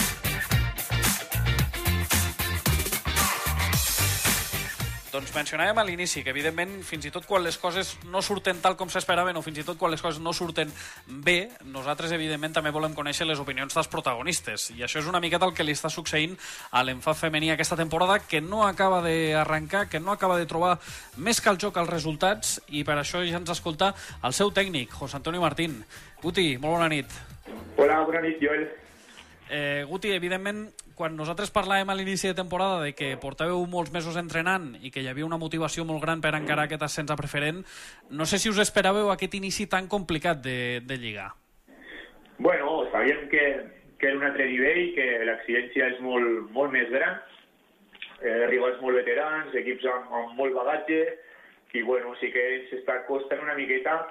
Doncs 5.10 5.32
mencionàvem 5.34 5.74
a 5.74 5.82
l'inici 5.82 6.20
que, 6.22 6.30
evidentment, 6.30 6.76
fins 6.86 7.08
i 7.08 7.10
tot 7.10 7.24
quan 7.26 7.42
les 7.42 7.56
coses 7.58 7.96
no 8.12 8.20
surten 8.22 8.60
tal 8.62 8.76
com 8.78 8.90
s'esperaven 8.92 9.34
o 9.34 9.42
fins 9.42 9.58
i 9.58 9.64
tot 9.66 9.78
quan 9.78 9.90
les 9.90 10.02
coses 10.04 10.20
no 10.22 10.30
surten 10.36 10.70
bé, 11.26 11.48
nosaltres, 11.66 12.12
evidentment, 12.14 12.52
també 12.54 12.70
volem 12.70 12.94
conèixer 12.94 13.26
les 13.26 13.40
opinions 13.42 13.74
dels 13.74 13.90
protagonistes. 13.90 14.68
I 14.76 14.84
això 14.86 15.00
és 15.02 15.08
una 15.10 15.18
miqueta 15.18 15.48
el 15.50 15.54
que 15.56 15.66
li 15.66 15.74
està 15.74 15.90
succeint 15.90 16.36
a 16.70 16.84
l'enfat 16.86 17.18
femení 17.24 17.50
aquesta 17.50 17.78
temporada, 17.80 18.20
que 18.22 18.38
no 18.40 18.62
acaba 18.68 19.00
d'arrencar, 19.02 19.88
que 19.90 19.98
no 19.98 20.14
acaba 20.14 20.38
de 20.38 20.46
trobar 20.46 20.76
més 21.18 21.42
que 21.42 21.50
el 21.50 21.58
joc 21.58 21.80
els 21.82 21.90
resultats, 21.90 22.60
i 22.68 22.84
per 22.86 23.00
això 23.00 23.24
ja 23.26 23.40
ens 23.42 23.50
escolta 23.50 23.90
el 24.22 24.36
seu 24.36 24.54
tècnic, 24.54 24.94
José 24.94 25.18
Antonio 25.18 25.42
Martín. 25.42 25.80
Guti, 26.22 26.52
molt 26.62 26.78
bona 26.78 26.92
nit. 26.92 27.18
Hola, 27.82 28.04
bona 28.06 28.22
nit, 28.22 28.38
Joel. 28.38 28.68
Eh, 29.50 29.82
Guti, 29.90 30.14
evidentment, 30.14 30.68
quan 31.00 31.16
nosaltres 31.16 31.48
parlàvem 31.48 31.88
a 31.88 31.96
l'inici 31.96 32.28
de 32.28 32.36
temporada 32.36 32.82
de 32.84 32.92
que 32.92 33.14
portàveu 33.22 33.62
molts 33.72 33.92
mesos 33.94 34.18
entrenant 34.20 34.74
i 34.84 34.90
que 34.92 35.00
hi 35.00 35.08
havia 35.08 35.24
una 35.24 35.38
motivació 35.40 35.86
molt 35.88 36.02
gran 36.04 36.20
per 36.20 36.34
encarar 36.36 36.66
aquest 36.68 36.84
ascens 36.84 37.12
a 37.14 37.16
preferent, 37.16 37.62
no 38.12 38.26
sé 38.28 38.36
si 38.42 38.52
us 38.52 38.60
esperàveu 38.60 39.08
aquest 39.08 39.38
inici 39.38 39.64
tan 39.72 39.88
complicat 39.88 40.42
de, 40.44 40.82
de 40.84 40.98
lligar. 41.00 41.30
Bueno, 42.36 42.84
sabíem 42.92 43.30
que, 43.32 43.44
que 43.96 44.10
era 44.10 44.18
un 44.18 44.26
altre 44.28 44.50
nivell, 44.50 44.92
que 44.98 45.08
l'exigència 45.24 45.88
és 45.94 46.04
molt, 46.04 46.52
molt 46.52 46.76
més 46.76 46.92
gran, 46.92 47.16
eh, 48.20 48.44
rivals 48.52 48.80
molt 48.84 49.00
veterans, 49.00 49.56
equips 49.56 49.88
amb, 49.88 50.12
amb 50.20 50.36
molt 50.36 50.56
bagatge, 50.58 51.00
i 51.72 51.86
bueno, 51.86 52.12
sí 52.20 52.28
que 52.34 52.44
s'està 52.68 53.06
costant 53.08 53.40
una 53.46 53.56
miqueta 53.56 54.02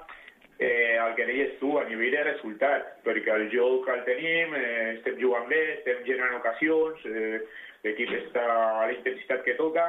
eh, 0.59 0.99
el 0.99 1.15
que 1.15 1.25
deies 1.25 1.55
tu, 1.59 1.71
a 1.79 1.85
nivell 1.87 2.11
de 2.11 2.25
resultat, 2.27 2.91
perquè 3.05 3.31
el 3.35 3.47
joc 3.53 3.87
el 3.93 4.03
tenim, 4.07 4.53
eh, 4.59 4.93
estem 4.97 5.15
jugant 5.21 5.47
bé, 5.47 5.61
estem 5.77 6.03
generant 6.05 6.35
ocasions, 6.41 7.05
eh, 7.07 7.39
l'equip 7.85 8.11
està 8.19 8.43
a 8.43 8.87
la 8.89 8.93
intensitat 8.93 9.45
que 9.45 9.55
toca, 9.55 9.87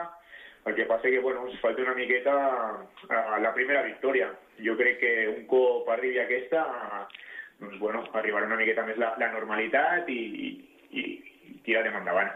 el 0.66 0.76
que 0.76 0.86
passa 0.86 1.10
que 1.10 1.18
bueno, 1.18 1.48
ens 1.48 1.58
falta 1.60 1.82
una 1.82 1.96
miqueta 1.96 2.34
a 3.08 3.38
la 3.40 3.52
primera 3.56 3.82
victòria. 3.82 4.28
Jo 4.60 4.76
crec 4.76 5.00
que 5.00 5.12
un 5.28 5.46
cop 5.48 5.88
arribi 5.88 6.20
aquesta, 6.20 6.62
doncs, 7.58 7.78
bueno, 7.80 8.04
arribarà 8.12 8.46
una 8.46 8.60
miqueta 8.60 8.84
més 8.86 9.00
la, 9.00 9.14
la 9.18 9.30
normalitat 9.32 10.08
i, 10.12 10.20
i, 10.92 11.00
i 11.00 11.58
tirarem 11.64 11.96
endavant. 12.02 12.30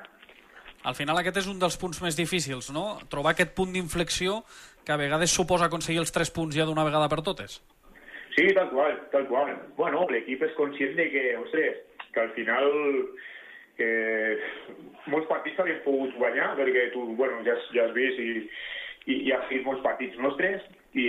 Al 0.84 0.96
final 0.96 1.20
aquest 1.20 1.44
és 1.44 1.46
un 1.48 1.60
dels 1.60 1.76
punts 1.80 2.00
més 2.04 2.16
difícils, 2.16 2.72
no? 2.72 2.98
Trobar 3.12 3.32
aquest 3.32 3.54
punt 3.56 3.72
d'inflexió 3.72 4.42
que 4.84 4.92
a 4.92 5.00
vegades 5.00 5.32
suposa 5.32 5.70
aconseguir 5.70 6.02
els 6.02 6.12
tres 6.12 6.32
punts 6.32 6.56
ja 6.56 6.66
d'una 6.68 6.84
vegada 6.84 7.08
per 7.12 7.22
totes. 7.24 7.60
Sí, 8.34 8.48
tal 8.54 8.70
qual, 8.70 8.98
tal 9.12 9.28
qual. 9.30 9.54
Bueno, 9.76 10.06
l'equip 10.10 10.42
és 10.42 10.54
conscient 10.58 10.96
de 10.98 11.06
que, 11.12 11.24
ostres, 11.38 11.82
que 12.14 12.20
al 12.20 12.32
final 12.34 12.70
que 13.78 13.90
molts 15.10 15.28
partits 15.30 15.58
s'havien 15.58 15.82
pogut 15.86 16.14
guanyar, 16.18 16.54
perquè 16.58 16.88
tu, 16.94 17.04
bueno, 17.18 17.42
ja, 17.46 17.54
ja 17.74 17.86
has 17.86 17.94
vist 17.94 18.18
i, 18.22 18.30
i, 19.06 19.20
i 19.28 19.34
has 19.34 19.46
vist 19.50 19.66
molts 19.66 19.82
partits 19.86 20.18
nostres, 20.22 20.66
i 20.94 21.06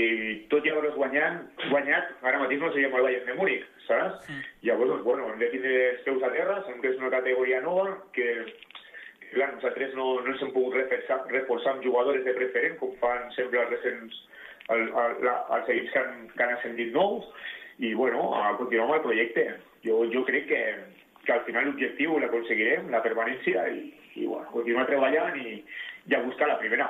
tot 0.49 0.65
i 0.65 0.71
haver-los 0.73 0.97
guanyat, 0.97 1.65
guanyat, 1.69 2.13
ara 2.25 2.41
mateix 2.41 2.61
no 2.61 2.71
seríem 2.73 2.95
el 2.97 3.05
Bayern 3.05 3.27
de 3.29 3.35
Múnich, 3.37 3.65
saps? 3.85 4.29
Mm. 4.29 4.45
Llavors, 4.65 4.93
doncs, 4.93 5.03
bueno, 5.05 5.27
hem 5.29 5.41
de 5.41 5.49
tindre 5.53 5.73
els 5.91 6.05
peus 6.05 6.25
a 6.25 6.31
terra, 6.33 6.61
sabem 6.63 6.79
que 6.81 6.93
és 6.93 7.01
una 7.01 7.13
categoria 7.13 7.61
nova, 7.65 7.91
que, 8.17 8.29
que 9.21 9.33
clar, 9.35 9.51
nosaltres 9.57 9.93
no, 9.97 10.07
no 10.25 10.33
ens 10.33 10.41
hem 10.41 10.53
pogut 10.55 10.77
reforçar, 10.79 11.19
reforçar 11.33 11.75
amb 11.75 11.85
jugadors 11.85 12.25
de 12.25 12.33
preferent, 12.37 12.79
com 12.81 12.97
fan 13.01 13.29
sempre 13.37 13.61
els 13.61 13.75
recents 13.77 14.23
el, 14.73 14.87
el, 14.89 15.15
la, 15.25 15.35
els 15.57 15.69
equips 15.69 15.93
que 15.93 16.01
han, 16.01 16.27
que 16.33 16.43
han 16.43 16.53
ascendit 16.55 16.93
nous, 16.95 17.27
i 17.77 17.93
bueno, 17.93 18.29
a 18.39 18.55
continuar 18.57 18.87
amb 18.87 18.97
el 18.99 19.05
projecte. 19.07 19.47
Jo, 19.85 20.03
jo 20.13 20.23
crec 20.25 20.47
que, 20.49 20.61
que 21.25 21.33
al 21.35 21.43
final 21.47 21.69
l'objectiu 21.69 22.17
l'aconseguirem, 22.19 22.89
la 22.93 23.03
permanència, 23.05 23.67
i, 23.69 23.89
i 24.15 24.25
bueno, 24.25 24.47
continuar 24.53 24.87
treballant 24.89 25.37
i, 25.41 25.59
i 26.09 26.15
a 26.15 26.23
buscar 26.25 26.49
la 26.49 26.59
primera. 26.61 26.89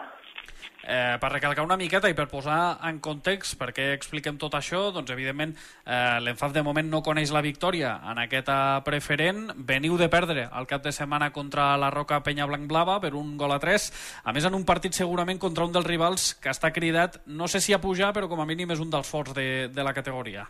Eh, 0.85 1.17
per 1.17 1.31
recalcar 1.31 1.63
una 1.65 1.77
miqueta 1.81 2.11
i 2.11 2.13
per 2.13 2.27
posar 2.29 2.77
en 2.85 2.99
context 3.01 3.55
per 3.57 3.71
què 3.73 3.87
expliquem 3.95 4.35
tot 4.37 4.53
això, 4.53 4.91
doncs 4.93 5.09
evidentment 5.09 5.55
eh, 5.55 6.19
l'Enfaf 6.21 6.53
de 6.53 6.61
moment 6.61 6.85
no 6.91 7.01
coneix 7.01 7.31
la 7.33 7.41
victòria 7.41 7.95
en 8.11 8.19
aquesta 8.21 8.83
preferent. 8.85 9.47
Veniu 9.57 9.97
de 9.97 10.09
perdre 10.13 10.43
el 10.45 10.67
cap 10.69 10.83
de 10.85 10.93
setmana 10.93 11.31
contra 11.33 11.71
la 11.81 11.89
Roca 11.89 12.19
Penya 12.21 12.45
Blanc 12.45 12.69
Blava 12.69 12.99
per 13.01 13.15
un 13.17 13.33
gol 13.39 13.55
a 13.55 13.57
3. 13.63 13.87
A 14.29 14.35
més, 14.35 14.45
en 14.45 14.53
un 14.53 14.65
partit 14.67 14.93
segurament 14.93 15.41
contra 15.41 15.65
un 15.65 15.73
dels 15.73 15.87
rivals 15.89 16.35
que 16.37 16.53
està 16.53 16.69
cridat, 16.75 17.17
no 17.25 17.49
sé 17.49 17.63
si 17.65 17.73
a 17.73 17.81
pujar, 17.81 18.11
però 18.13 18.29
com 18.29 18.43
a 18.43 18.45
mínim 18.45 18.69
és 18.75 18.83
un 18.83 18.93
dels 18.93 19.09
forts 19.09 19.33
de, 19.33 19.47
de 19.73 19.85
la 19.87 19.93
categoria. 19.97 20.45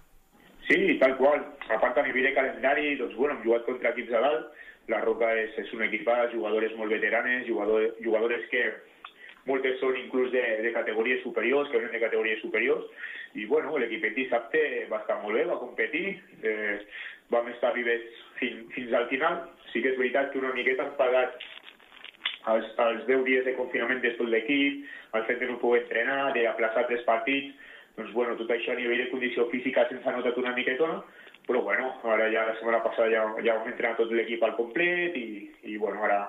Sí, 0.68 0.98
tal 1.00 1.15
qual. 1.15 1.46
A 1.70 1.80
part, 1.80 1.96
a 1.98 2.04
nivell 2.04 2.27
de 2.27 2.34
calendari, 2.36 2.98
doncs, 3.00 3.15
bueno, 3.15 3.38
hem 3.38 3.46
jugat 3.46 3.63
contra 3.70 3.94
equips 3.96 4.12
de 4.12 4.25
dalt. 4.27 4.51
La 4.92 5.00
Roca 5.01 5.32
és, 5.39 5.56
és 5.63 5.72
un 5.74 5.86
equipat, 5.88 6.34
jugadores 6.36 6.75
molt 6.77 6.92
veteranes, 6.92 7.48
jugadores, 7.48 7.96
jugadores 8.04 8.44
que 8.51 8.65
moltes 9.45 9.79
són 9.81 9.97
inclús 9.99 10.31
de, 10.33 10.43
de 10.65 10.71
categories 10.73 11.21
superiors, 11.23 11.69
que 11.69 11.77
venen 11.77 11.93
de 11.93 12.03
categories 12.03 12.41
superiors, 12.41 12.85
i 13.35 13.45
bueno, 13.49 13.77
l'equip 13.77 14.05
dissabte 14.15 14.61
va 14.91 15.01
estar 15.03 15.19
molt 15.21 15.37
bé, 15.37 15.43
va 15.49 15.59
competir, 15.61 16.15
eh, 16.41 16.79
vam 17.33 17.49
estar 17.51 17.73
vivets 17.75 18.23
fins, 18.39 18.65
fins 18.73 18.93
al 18.93 19.09
final. 19.11 19.43
Sí 19.71 19.83
que 19.83 19.91
és 19.93 19.99
veritat 19.99 20.31
que 20.31 20.41
una 20.41 20.53
miqueta 20.55 20.85
han 20.85 20.95
pagat 20.99 21.37
els, 22.53 22.71
els 22.87 23.05
10 23.09 23.25
dies 23.27 23.45
de 23.45 23.55
confinament 23.57 24.01
de 24.03 24.13
tot 24.19 24.29
l'equip, 24.29 24.85
el 25.17 25.27
fet 25.29 25.41
de 25.41 25.49
no 25.49 25.59
poder 25.61 25.83
entrenar, 25.83 26.33
d'aplaçar 26.35 26.87
tres 26.89 27.03
partits, 27.07 27.53
doncs 27.97 28.11
bueno, 28.13 28.35
tot 28.39 28.51
això 28.51 28.73
a 28.73 28.79
nivell 28.79 29.05
de 29.05 29.11
condició 29.11 29.47
física 29.51 29.85
se'ns 29.89 30.05
ha 30.05 30.15
notat 30.15 30.37
una 30.41 30.53
miquetona, 30.55 30.99
però 31.47 31.61
bueno, 31.61 31.91
ara 32.03 32.27
ja 32.33 32.47
la 32.47 32.55
setmana 32.57 32.81
passada 32.83 33.11
ja, 33.13 33.23
ja 33.45 33.55
vam 33.59 33.69
entrenar 33.69 33.95
tot 33.99 34.11
l'equip 34.11 34.43
al 34.43 34.55
complet 34.57 35.15
i, 35.19 35.27
i 35.63 35.77
bueno, 35.77 36.01
ara 36.03 36.19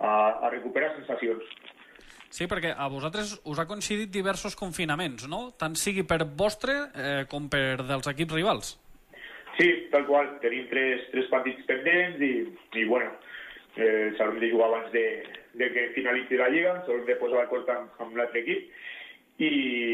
a, 0.00 0.10
a 0.46 0.50
recuperar 0.52 0.94
sensacions. 0.98 1.46
Sí, 2.34 2.48
perquè 2.50 2.72
a 2.74 2.88
vosaltres 2.90 3.36
us 3.46 3.58
ha 3.62 3.66
coincidit 3.70 4.10
diversos 4.10 4.56
confinaments, 4.58 5.28
no? 5.30 5.52
Tant 5.60 5.76
sigui 5.78 6.02
per 6.02 6.24
vostre 6.26 6.74
eh, 6.90 7.20
com 7.30 7.46
per 7.52 7.84
dels 7.86 8.08
equips 8.10 8.34
rivals. 8.34 8.72
Sí, 9.54 9.68
tal 9.92 10.02
qual. 10.08 10.32
Tenim 10.42 10.66
tres, 10.72 11.04
tres 11.12 11.28
partits 11.30 11.62
pendents 11.68 12.18
i, 12.26 12.32
i 12.80 12.86
bueno, 12.90 13.12
eh, 13.76 14.10
s'haurem 14.18 14.40
de 14.42 14.50
jugar 14.50 14.66
abans 14.72 14.90
de, 14.90 15.04
de 15.60 15.70
que 15.76 15.86
finalitzi 15.94 16.40
la 16.40 16.50
Lliga, 16.50 16.74
s'haurem 16.82 17.06
de 17.06 17.18
posar 17.22 17.44
d'acord 17.44 17.70
amb, 17.76 18.02
amb 18.02 18.18
l'altre 18.18 18.42
equip 18.42 19.38
i, 19.38 19.52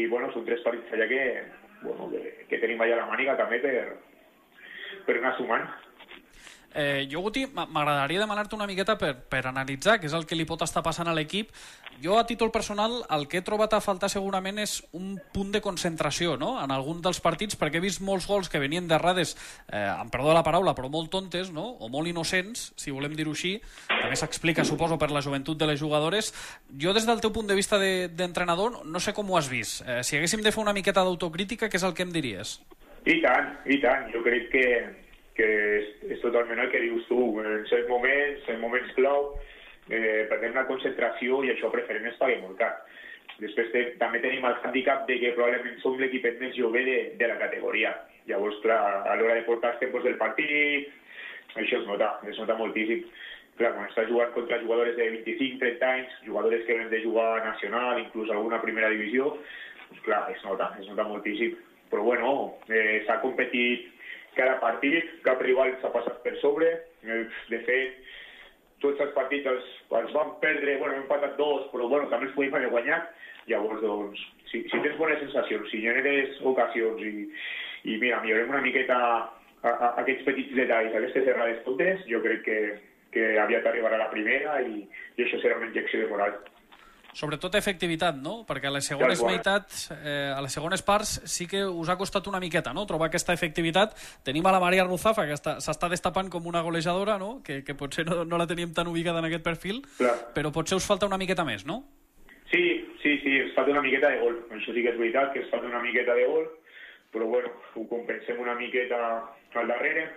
bueno, 0.09 0.31
són 0.33 0.47
tres 0.49 0.65
partits 0.65 0.97
allà 0.97 1.07
que, 1.13 1.23
bueno, 1.83 2.09
que, 2.09 2.23
que 2.49 2.61
tenim 2.63 2.81
allà 2.81 3.03
la 3.03 3.09
màniga 3.11 3.37
també 3.37 3.61
per, 3.61 3.75
per 5.05 5.19
anar 5.19 5.35
sumant. 5.37 5.69
Eh, 6.73 7.07
jo, 7.11 7.19
Guti, 7.21 7.45
m'agradaria 7.51 8.21
demanar-te 8.21 8.55
una 8.55 8.67
miqueta 8.69 8.95
per, 8.97 9.11
per 9.27 9.43
analitzar 9.49 9.97
què 9.99 10.07
és 10.07 10.15
el 10.15 10.25
que 10.27 10.37
li 10.37 10.45
pot 10.47 10.61
estar 10.63 10.83
passant 10.85 11.09
a 11.11 11.15
l'equip. 11.15 11.51
Jo, 12.01 12.15
a 12.17 12.25
títol 12.25 12.51
personal, 12.51 13.01
el 13.11 13.27
que 13.27 13.41
he 13.41 13.45
trobat 13.45 13.75
a 13.75 13.81
faltar 13.83 14.09
segurament 14.09 14.61
és 14.63 14.77
un 14.97 15.17
punt 15.33 15.51
de 15.51 15.61
concentració 15.61 16.37
no? 16.39 16.55
en 16.63 16.71
algun 16.71 17.01
dels 17.03 17.19
partits, 17.21 17.57
perquè 17.59 17.81
he 17.81 17.83
vist 17.83 18.01
molts 18.01 18.27
gols 18.29 18.49
que 18.49 18.61
venien 18.63 18.87
d'errades, 18.87 19.35
eh, 19.67 19.83
amb 19.83 20.11
perdó 20.13 20.33
la 20.33 20.45
paraula, 20.47 20.73
però 20.77 20.89
molt 20.89 21.11
tontes, 21.13 21.51
no? 21.51 21.67
o 21.79 21.91
molt 21.91 22.09
innocents, 22.09 22.71
si 22.79 22.95
volem 22.95 23.15
dir-ho 23.19 23.35
així. 23.35 23.57
També 23.91 24.17
s'explica, 24.17 24.65
suposo, 24.65 24.97
per 25.01 25.11
la 25.11 25.21
joventut 25.21 25.59
de 25.59 25.67
les 25.69 25.79
jugadores. 25.79 26.31
Jo, 26.71 26.95
des 26.95 27.05
del 27.05 27.21
teu 27.21 27.35
punt 27.35 27.51
de 27.51 27.59
vista 27.59 27.77
d'entrenador, 27.81 28.79
de, 28.79 28.89
no 28.89 29.03
sé 29.03 29.13
com 29.13 29.29
ho 29.29 29.37
has 29.37 29.51
vist. 29.51 29.83
Eh, 29.85 30.01
si 30.07 30.17
haguéssim 30.17 30.41
de 30.41 30.55
fer 30.55 30.63
una 30.63 30.73
miqueta 30.73 31.03
d'autocrítica, 31.03 31.69
què 31.69 31.77
és 31.77 31.85
el 31.85 31.93
que 31.93 32.07
em 32.07 32.15
diries? 32.15 32.59
I 33.05 33.17
tant, 33.21 33.55
i 33.65 33.79
tant. 33.81 34.09
Jo 34.13 34.21
crec 34.25 34.49
que 34.53 34.65
que 35.41 35.49
és, 35.79 35.89
és 36.13 36.21
totalment 36.21 36.61
el 36.61 36.69
que 36.69 36.83
dius 36.83 37.07
tu. 37.09 37.19
En 37.41 37.65
certs 37.71 37.89
moments, 37.89 38.45
en 38.53 38.61
moments 38.61 38.93
clau, 38.97 39.31
eh, 39.89 40.27
perdem 40.29 40.53
la 40.57 40.67
concentració 40.69 41.41
i 41.45 41.53
això 41.53 41.71
preferent 41.73 42.05
es 42.11 42.19
paga 42.21 42.37
molt 42.43 42.59
car. 42.61 42.75
Després 43.41 43.71
te, 43.73 43.83
també 43.97 44.21
tenim 44.21 44.45
el 44.45 44.59
handicap 44.61 45.07
de 45.07 45.17
que 45.21 45.33
probablement 45.33 45.79
som 45.81 45.97
l'equip 45.97 46.27
més 46.41 46.53
jove 46.57 46.83
de, 46.85 46.97
de 47.17 47.29
la 47.31 47.39
categoria. 47.41 47.95
Llavors, 48.29 48.59
clar, 48.61 48.81
a 49.09 49.17
l'hora 49.17 49.39
de 49.39 49.47
portar 49.47 49.73
els 49.73 49.81
tempos 49.81 50.05
del 50.05 50.19
partit, 50.19 50.91
això 51.55 51.81
es 51.81 51.87
nota, 51.89 52.13
es 52.29 52.37
nota 52.37 52.59
moltíssim. 52.59 53.07
Clar, 53.57 53.73
quan 53.75 53.89
estàs 53.89 54.07
jugant 54.09 54.29
contra 54.35 54.61
jugadores 54.61 54.95
de 54.97 55.09
25-30 55.25 55.87
anys, 55.87 56.13
jugadores 56.27 56.63
que 56.67 56.75
venen 56.77 56.93
de 56.93 57.01
jugar 57.03 57.41
nacional, 57.43 57.99
inclús 57.99 58.29
alguna 58.29 58.61
primera 58.61 58.93
divisió, 58.93 59.33
doncs 59.89 60.05
clar, 60.05 60.21
es 60.35 60.45
nota, 60.45 60.69
es 60.79 60.87
nota 60.91 61.07
moltíssim. 61.09 61.57
Però 61.91 62.05
bueno, 62.05 62.35
eh, 62.69 63.01
s'ha 63.07 63.19
competit 63.25 63.89
cada 64.37 64.59
partit, 64.63 65.09
cap 65.25 65.41
rival 65.43 65.73
s'ha 65.81 65.91
passat 65.93 66.21
per 66.25 66.35
sobre. 66.41 66.69
Eh, 67.03 67.23
de 67.51 67.59
fet, 67.67 67.97
tots 68.83 69.01
els 69.03 69.13
partits 69.17 69.49
els, 69.49 69.67
els 69.99 70.13
van 70.15 70.35
perdre, 70.43 70.77
bueno, 70.81 70.95
hem 70.95 71.03
empatat 71.05 71.35
dos, 71.39 71.67
però 71.73 71.89
bueno, 71.91 72.09
també 72.11 72.29
els 72.29 72.37
podíem 72.37 72.57
haver 72.59 72.71
guanyat. 72.73 73.11
Llavors, 73.49 73.81
doncs, 73.81 74.21
si, 74.51 74.63
si 74.69 74.79
tens 74.83 74.97
bones 74.99 75.19
sensacions, 75.23 75.69
si 75.71 75.81
generes 75.81 76.37
ocasions 76.45 77.01
i, 77.01 77.13
i 77.89 77.97
mira, 78.01 78.21
millorem 78.21 78.53
una 78.53 78.61
miqueta 78.61 78.97
a, 78.97 79.13
a, 79.63 79.71
a 79.71 79.89
aquests 80.03 80.27
petits 80.27 80.53
detalls, 80.57 80.93
aquestes 80.97 81.29
errades 81.33 81.63
totes, 81.65 82.05
jo 82.09 82.21
crec 82.25 82.45
que, 82.45 82.59
que 83.15 83.27
aviat 83.41 83.65
arribarà 83.67 83.97
la 84.01 84.11
primera 84.13 84.59
i, 84.61 84.85
i 85.17 85.25
això 85.25 85.41
serà 85.41 85.57
una 85.57 85.71
injecció 85.71 86.03
de 86.03 86.11
moral. 86.13 86.37
Sobretot 87.13 87.55
efectivitat, 87.59 88.15
no? 88.15 88.41
Perquè 88.47 88.69
a 88.69 88.73
les 88.75 88.87
segones 88.87 89.19
ja, 89.19 89.27
meitats, 89.27 89.87
eh, 89.97 90.31
a 90.31 90.39
les 90.43 90.53
segones 90.55 90.83
parts, 90.87 91.17
sí 91.27 91.47
que 91.47 91.63
us 91.65 91.89
ha 91.91 91.97
costat 91.99 92.27
una 92.31 92.39
miqueta, 92.39 92.73
no?, 92.73 92.85
trobar 92.87 93.09
aquesta 93.09 93.35
efectivitat. 93.35 93.97
Tenim 94.23 94.47
a 94.47 94.53
la 94.55 94.61
Maria 94.63 94.85
Ruzafa, 94.87 95.25
que 95.27 95.35
s'està 95.35 95.89
destapant 95.91 96.31
com 96.31 96.47
una 96.47 96.63
golejadora, 96.63 97.17
no?, 97.19 97.41
que, 97.43 97.61
que 97.67 97.75
potser 97.75 98.07
no, 98.07 98.23
no 98.23 98.39
la 98.39 98.47
teníem 98.47 98.71
tan 98.73 98.87
ubicada 98.87 99.19
en 99.19 99.27
aquest 99.27 99.43
perfil, 99.43 99.83
Clar. 99.97 100.15
però 100.35 100.53
potser 100.55 100.79
us 100.79 100.87
falta 100.87 101.09
una 101.09 101.19
miqueta 101.19 101.45
més, 101.47 101.67
no? 101.67 101.83
Sí, 102.51 102.63
sí, 103.03 103.17
sí, 103.23 103.37
ens 103.43 103.53
falta 103.55 103.71
una 103.75 103.83
miqueta 103.83 104.09
de 104.11 104.23
gol. 104.23 104.41
Això 104.55 104.73
sí 104.75 104.83
que 104.83 104.91
és 104.91 104.99
veritat, 104.99 105.31
que 105.33 105.43
ens 105.43 105.51
falta 105.51 105.67
una 105.67 105.83
miqueta 105.83 106.15
de 106.15 106.25
gol, 106.27 106.49
però 107.11 107.27
bueno, 107.27 107.51
ho 107.75 107.87
compensem 107.91 108.39
una 108.39 108.55
miqueta 108.55 108.99
al 109.59 109.67
darrere 109.67 110.09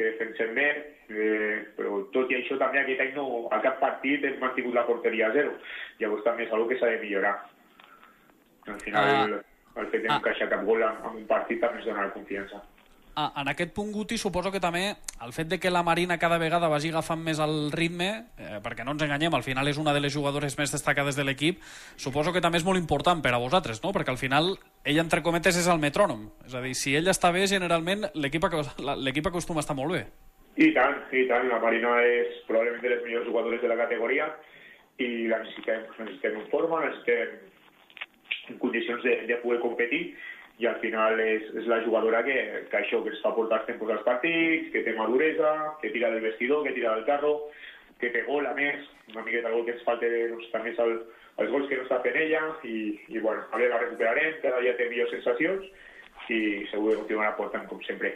que 0.00 0.08
defensem 0.14 0.54
bé, 0.56 0.68
eh, 1.12 1.56
però 1.76 1.98
tot 2.14 2.30
i 2.32 2.38
això 2.38 2.56
també 2.56 2.80
aquest 2.80 3.02
any 3.04 3.10
no, 3.18 3.26
a 3.52 3.58
cap 3.60 3.76
partit 3.82 4.24
hem 4.24 4.38
mantingut 4.40 4.72
la 4.74 4.86
porteria 4.88 5.28
a 5.28 5.34
zero. 5.34 5.58
Llavors 6.00 6.26
també 6.26 6.46
és 6.46 6.52
una 6.56 6.66
que 6.68 6.80
s'ha 6.80 6.90
de 6.90 7.00
millorar. 7.04 7.36
Al 8.66 8.80
final, 8.84 9.38
ah. 9.38 9.80
el 9.80 9.88
fet 9.94 10.04
d'encaixar 10.04 10.48
ah. 10.48 10.52
cap 10.56 10.66
gol 10.68 10.82
en, 10.82 11.00
en 11.06 11.22
un 11.22 11.26
partit 11.30 11.60
també 11.62 11.80
ens 11.80 11.88
dona 11.88 12.08
la 12.08 12.14
confiança 12.16 12.62
ah, 13.20 13.32
en 13.40 13.48
aquest 13.48 13.72
punt, 13.74 13.90
Guti, 13.92 14.18
suposo 14.18 14.52
que 14.52 14.60
també 14.62 14.94
el 15.24 15.32
fet 15.36 15.48
de 15.50 15.58
que 15.60 15.70
la 15.70 15.82
Marina 15.86 16.18
cada 16.18 16.38
vegada 16.38 16.70
vagi 16.72 16.90
agafant 16.90 17.20
més 17.24 17.40
el 17.42 17.70
ritme, 17.72 18.10
eh, 18.38 18.60
perquè 18.64 18.84
no 18.84 18.94
ens 18.96 19.04
enganyem, 19.04 19.34
al 19.34 19.44
final 19.46 19.68
és 19.68 19.78
una 19.82 19.94
de 19.96 20.00
les 20.00 20.14
jugadores 20.14 20.56
més 20.58 20.72
destacades 20.72 21.18
de 21.18 21.26
l'equip, 21.26 21.60
suposo 21.96 22.32
que 22.32 22.40
també 22.40 22.60
és 22.60 22.66
molt 22.66 22.80
important 22.80 23.22
per 23.22 23.34
a 23.34 23.42
vosaltres, 23.42 23.82
no? 23.84 23.92
perquè 23.96 24.14
al 24.14 24.20
final 24.20 24.54
ell, 24.84 25.02
entre 25.02 25.22
cometes, 25.26 25.58
és 25.60 25.68
el 25.68 25.82
metrònom. 25.82 26.28
És 26.46 26.54
a 26.54 26.64
dir, 26.64 26.74
si 26.74 26.96
ell 26.96 27.10
està 27.12 27.32
bé, 27.34 27.46
generalment 27.50 28.08
l'equip 28.14 28.46
acostuma 28.46 29.60
a 29.60 29.66
estar 29.66 29.76
molt 29.76 29.98
bé. 29.98 30.04
I 30.60 30.72
tant, 30.76 30.96
i 31.14 31.26
tant. 31.28 31.46
La 31.48 31.60
Marina 31.62 32.00
és 32.04 32.40
probablement 32.48 32.82
de 32.82 32.90
les 32.92 33.04
millors 33.06 33.28
jugadores 33.28 33.62
de 33.62 33.68
la 33.70 33.78
categoria 33.78 34.26
i 35.00 35.28
la 35.30 35.40
necessitem, 35.44 35.86
necessitem 35.98 36.36
en 36.42 36.50
forma, 36.52 36.82
necessitem 36.84 37.38
en 38.50 38.58
condicions 38.62 39.02
de, 39.06 39.16
de 39.30 39.38
poder 39.44 39.60
competir 39.62 40.02
i 40.60 40.66
al 40.68 40.76
final 40.82 41.20
és, 41.24 41.46
és 41.56 41.68
la 41.70 41.80
jugadora 41.86 42.20
que, 42.26 42.36
que 42.68 42.78
això, 42.82 43.00
que 43.04 43.14
es 43.14 43.22
fa 43.24 43.32
portar 43.36 43.62
tempos 43.64 43.92
als 43.94 44.04
partits, 44.04 44.68
que 44.74 44.82
té 44.84 44.92
maduresa, 44.96 45.52
que 45.80 45.92
tira 45.94 46.10
del 46.12 46.26
vestidor, 46.26 46.66
que 46.66 46.74
tira 46.76 46.92
del 46.96 47.06
carro, 47.06 47.32
que 48.00 48.10
té 48.12 48.26
gol, 48.26 48.44
a 48.48 48.52
més, 48.56 48.84
una 49.14 49.24
miqueta 49.24 49.52
gol 49.54 49.64
que 49.64 49.76
ens 49.76 49.86
falta 49.86 50.10
doncs, 50.10 50.50
també 50.52 50.74
el, 50.84 50.92
els 51.40 51.54
gols 51.54 51.68
que 51.70 51.78
no 51.80 51.86
està 51.86 52.02
fent 52.04 52.18
ella, 52.26 52.42
i, 52.68 52.76
i 53.08 53.24
bueno, 53.24 53.46
a 53.48 53.56
veure, 53.56 53.72
la 53.72 53.80
recuperarem, 53.86 54.36
cada 54.44 54.60
dia 54.60 54.76
té 54.76 54.90
millors 54.92 55.16
sensacions, 55.16 55.64
i 56.28 56.40
segur 56.70 56.92
que 56.92 57.00
continuarà 57.00 57.32
portant 57.40 57.64
com 57.70 57.80
sempre. 57.88 58.12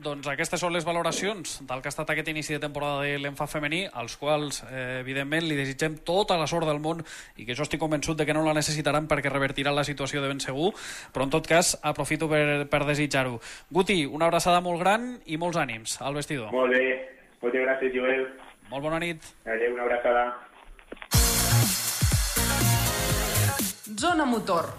Doncs 0.00 0.24
aquestes 0.32 0.62
són 0.62 0.72
les 0.72 0.84
valoracions 0.88 1.58
del 1.68 1.82
que 1.82 1.90
ha 1.90 1.92
estat 1.92 2.08
aquest 2.12 2.30
inici 2.32 2.54
de 2.54 2.60
temporada 2.62 3.02
de 3.04 3.18
l'enfa 3.20 3.44
femení, 3.50 3.82
als 3.84 4.14
quals, 4.16 4.62
eh, 4.64 5.00
evidentment, 5.02 5.44
li 5.44 5.58
desitgem 5.58 5.98
tota 6.08 6.38
la 6.40 6.46
sort 6.48 6.64
del 6.64 6.80
món 6.80 7.02
i 7.36 7.44
que 7.44 7.54
jo 7.54 7.66
estic 7.66 7.82
convençut 7.82 8.16
de 8.16 8.24
que 8.24 8.32
no 8.32 8.40
la 8.46 8.54
necessitaran 8.56 9.08
perquè 9.10 9.28
revertirà 9.28 9.74
la 9.76 9.84
situació 9.84 10.22
de 10.22 10.28
ben 10.32 10.40
segur, 10.40 10.72
però 11.12 11.28
en 11.28 11.34
tot 11.36 11.46
cas 11.46 11.76
aprofito 11.82 12.30
per, 12.32 12.66
per 12.72 12.86
desitjar-ho. 12.88 13.40
Guti, 13.68 14.06
una 14.06 14.30
abraçada 14.30 14.62
molt 14.64 14.80
gran 14.80 15.18
i 15.26 15.36
molts 15.36 15.60
ànims 15.60 16.00
al 16.00 16.16
vestidor. 16.16 16.48
Molt 16.50 16.72
bé, 16.72 16.96
moltes 17.42 17.60
gràcies, 17.66 17.92
Joel. 17.92 18.24
Molt 18.70 18.82
bona 18.82 19.02
nit. 19.04 19.20
Adéu, 19.44 19.74
una 19.74 19.84
abraçada. 19.84 20.24
Zona 24.00 24.24
Motor. 24.24 24.72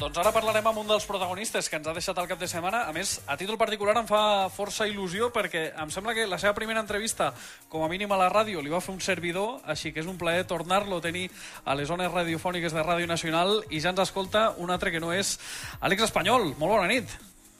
Doncs 0.00 0.16
ara 0.16 0.30
parlarem 0.32 0.64
amb 0.64 0.78
un 0.80 0.86
dels 0.88 1.04
protagonistes 1.04 1.66
que 1.68 1.76
ens 1.76 1.88
ha 1.90 1.92
deixat 1.92 2.16
el 2.22 2.28
cap 2.30 2.38
de 2.40 2.46
setmana. 2.48 2.86
A 2.88 2.92
més, 2.96 3.18
a 3.28 3.34
títol 3.36 3.58
particular 3.60 3.92
em 4.00 4.06
fa 4.08 4.48
força 4.48 4.86
il·lusió 4.88 5.28
perquè 5.34 5.66
em 5.76 5.92
sembla 5.92 6.14
que 6.16 6.24
la 6.24 6.38
seva 6.40 6.54
primera 6.56 6.80
entrevista, 6.80 7.26
com 7.68 7.84
a 7.84 7.90
mínim 7.92 8.08
a 8.16 8.16
la 8.16 8.30
ràdio, 8.32 8.62
li 8.64 8.72
va 8.72 8.80
fer 8.80 8.94
un 8.94 9.04
servidor, 9.04 9.58
així 9.68 9.92
que 9.92 10.00
és 10.00 10.08
un 10.08 10.16
plaer 10.16 10.48
tornar-lo 10.48 11.02
a 11.02 11.04
tenir 11.04 11.26
a 11.66 11.76
les 11.76 11.92
zones 11.92 12.08
radiofòniques 12.16 12.72
de 12.72 12.86
Ràdio 12.86 13.12
Nacional 13.12 13.58
i 13.68 13.84
ja 13.84 13.92
ens 13.92 14.00
escolta 14.06 14.54
un 14.56 14.72
altre 14.72 14.88
que 14.88 15.04
no 15.04 15.12
és 15.12 15.36
Àlex 15.84 16.08
Espanyol. 16.08 16.54
Molt 16.56 16.78
bona 16.78 16.88
nit. 16.88 17.12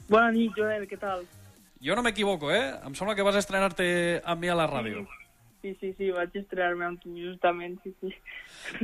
Bona 0.08 0.32
nit, 0.32 0.56
Joel, 0.56 0.88
què 0.88 0.96
tal? 0.96 1.28
Jo 1.84 1.92
no 1.92 2.08
m'equivoco, 2.08 2.48
eh? 2.56 2.70
Em 2.88 2.96
sembla 2.96 3.18
que 3.18 3.26
vas 3.26 3.36
estrenar-te 3.36 4.22
amb 4.24 4.40
mi 4.40 4.48
a 4.48 4.56
la 4.56 4.70
ràdio. 4.70 5.04
Sí, 5.04 5.19
sí, 5.80 5.92
sí, 5.98 6.10
vaig 6.10 6.34
estrenar-me 6.40 6.84
amb 6.86 7.00
tu, 7.02 7.10
justament, 7.16 7.76
sí, 7.84 7.92
sí. 8.00 8.10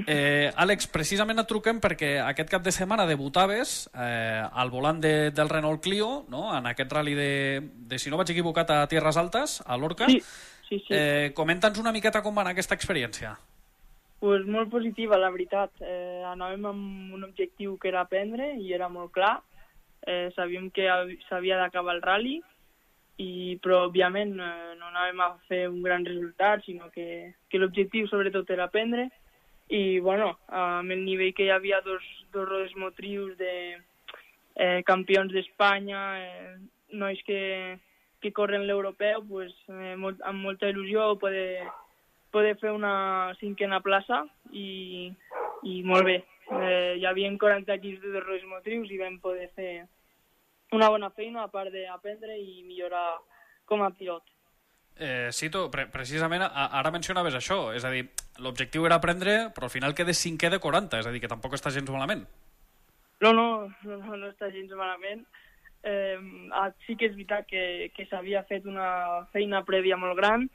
Eh, 0.06 0.50
Àlex, 0.56 0.86
precisament 0.92 1.38
et 1.40 1.48
truquem 1.48 1.80
perquè 1.80 2.14
aquest 2.22 2.50
cap 2.52 2.62
de 2.64 2.72
setmana 2.74 3.06
debutaves 3.08 3.88
eh, 3.94 4.42
al 4.52 4.70
volant 4.70 5.00
de, 5.00 5.30
del 5.32 5.48
Renault 5.48 5.82
Clio, 5.82 6.24
no? 6.28 6.50
en 6.56 6.66
aquest 6.66 6.92
rally 6.92 7.14
de, 7.16 7.30
de, 7.88 7.98
si 7.98 8.10
no 8.10 8.18
vaig 8.20 8.30
equivocat, 8.34 8.70
a 8.70 8.86
Tierras 8.88 9.16
Altas, 9.16 9.62
a 9.66 9.76
Lorca. 9.76 10.06
Sí, 10.10 10.20
sí, 10.68 10.78
sí. 10.86 10.92
Eh, 10.92 11.32
Comenta'ns 11.34 11.78
una 11.80 11.92
miqueta 11.96 12.22
com 12.22 12.36
va 12.36 12.42
anar 12.44 12.52
aquesta 12.56 12.74
experiència. 12.76 13.36
pues 14.18 14.46
molt 14.48 14.70
positiva, 14.72 15.18
la 15.20 15.28
veritat. 15.30 15.70
Eh, 15.84 16.22
anàvem 16.24 16.64
amb 16.66 17.14
un 17.14 17.24
objectiu 17.24 17.76
que 17.78 17.88
era 17.88 18.00
aprendre 18.00 18.54
i 18.58 18.72
era 18.72 18.88
molt 18.88 19.12
clar. 19.12 19.40
Eh, 20.06 20.30
sabíem 20.34 20.70
que 20.70 20.88
hav- 20.88 21.12
s'havia 21.28 21.56
d'acabar 21.58 21.94
el 21.94 22.02
rally, 22.02 22.40
i, 23.22 23.56
però 23.64 23.86
òbviament 23.86 24.34
eh, 24.36 24.74
no 24.76 24.90
anàvem 24.90 25.22
a 25.24 25.30
fer 25.48 25.62
un 25.70 25.80
gran 25.84 26.04
resultat, 26.04 26.64
sinó 26.66 26.90
que, 26.92 27.32
que 27.48 27.60
l'objectiu 27.60 28.08
sobretot 28.10 28.50
era 28.52 28.68
aprendre. 28.68 29.08
I 29.72 29.98
bueno, 29.98 30.36
amb 30.52 30.92
el 30.94 31.02
nivell 31.02 31.32
que 31.34 31.48
hi 31.48 31.50
havia 31.50 31.80
dos, 31.82 32.04
dos 32.32 32.46
rodes 32.48 32.76
motrius 32.78 33.34
de 33.40 33.54
eh, 34.54 34.82
campions 34.86 35.32
d'Espanya, 35.32 36.02
eh, 36.20 36.54
nois 36.92 37.18
que, 37.26 37.78
que 38.22 38.32
corren 38.36 38.66
l'europeu, 38.68 39.24
pues, 39.26 39.56
eh, 39.72 39.96
molt, 39.98 40.22
amb 40.22 40.44
molta 40.44 40.70
il·lusió 40.70 41.16
poder, 41.18 41.66
poder 42.30 42.54
fer 42.60 42.72
una 42.76 43.34
cinquena 43.40 43.80
plaça 43.82 44.22
i, 44.52 45.10
i 45.64 45.82
molt 45.82 46.06
bé. 46.06 46.20
Eh, 46.46 46.94
hi 47.00 47.06
havia 47.08 47.32
40 47.34 47.74
equips 47.74 48.04
de 48.04 48.12
dos 48.14 48.24
rodes 48.26 48.46
motrius 48.46 48.92
i 48.92 49.00
vam 49.00 49.18
poder 49.24 49.48
fer 49.56 49.86
una 50.76 50.90
bona 50.92 51.10
feina 51.10 51.44
a 51.44 51.50
part 51.52 51.74
d'aprendre 51.74 52.38
i 52.38 52.62
millorar 52.66 53.18
com 53.66 53.82
a 53.82 53.90
pilot. 53.90 54.24
Eh, 54.96 55.28
Cito, 55.32 55.66
pre 55.68 55.84
precisament 55.92 56.46
ara 56.46 56.90
mencionaves 56.92 57.34
això, 57.36 57.74
és 57.76 57.84
a 57.84 57.92
dir, 57.92 58.06
l'objectiu 58.40 58.86
era 58.88 58.96
aprendre, 58.96 59.50
però 59.52 59.68
al 59.68 59.74
final 59.74 59.96
quedes 59.96 60.22
cinquè 60.24 60.48
de 60.52 60.60
40, 60.62 61.02
és 61.02 61.08
a 61.08 61.12
dir, 61.12 61.20
que 61.20 61.32
tampoc 61.32 61.56
està 61.56 61.72
gens 61.74 61.90
malament. 61.92 62.24
No, 63.20 63.32
no, 63.32 63.48
no, 63.84 63.98
no, 63.98 64.16
no 64.16 64.30
està 64.30 64.48
gens 64.52 64.72
malament. 64.76 65.26
Eh, 65.86 66.16
sí 66.86 66.96
que 66.96 67.10
és 67.10 67.14
veritat 67.14 67.46
que, 67.46 67.90
que 67.94 68.08
s'havia 68.10 68.42
fet 68.48 68.64
una 68.66 69.26
feina 69.36 69.62
prèvia 69.68 69.98
molt 70.00 70.16
gran. 70.18 70.48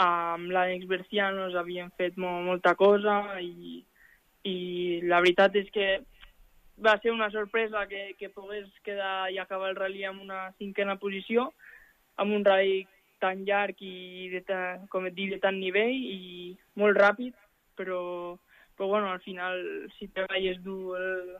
Amb 0.00 0.50
l'Àlex 0.50 0.88
Bercianos 0.90 1.54
havíem 1.54 1.92
fet 2.00 2.16
mo 2.18 2.40
molta 2.42 2.74
cosa 2.74 3.38
i, 3.38 3.78
i 4.48 4.56
la 5.06 5.20
veritat 5.22 5.54
és 5.60 5.68
que 5.74 5.88
va 6.82 6.96
ser 7.00 7.12
una 7.12 7.30
sorpresa 7.30 7.86
que, 7.86 8.14
que 8.18 8.30
pogués 8.30 8.66
quedar 8.82 9.30
i 9.30 9.38
acabar 9.38 9.70
el 9.70 9.78
rally 9.78 10.04
amb 10.04 10.22
una 10.22 10.48
cinquena 10.58 10.96
posició, 10.98 11.52
amb 12.16 12.34
un 12.34 12.44
rally 12.44 12.84
tan 13.22 13.44
llarg 13.46 13.80
i 13.80 14.28
de 14.32 14.42
ta, 14.44 14.60
com 14.90 15.06
et 15.08 15.14
dic, 15.16 15.30
de 15.34 15.40
tant 15.42 15.56
nivell 15.58 15.94
i 15.94 16.54
molt 16.80 16.98
ràpid, 16.98 17.34
però, 17.78 18.00
però 18.76 18.88
bueno, 18.90 19.12
al 19.12 19.22
final, 19.24 19.60
si 19.98 20.10
treballes 20.12 20.60
dur 20.64 20.98
el, 20.98 21.36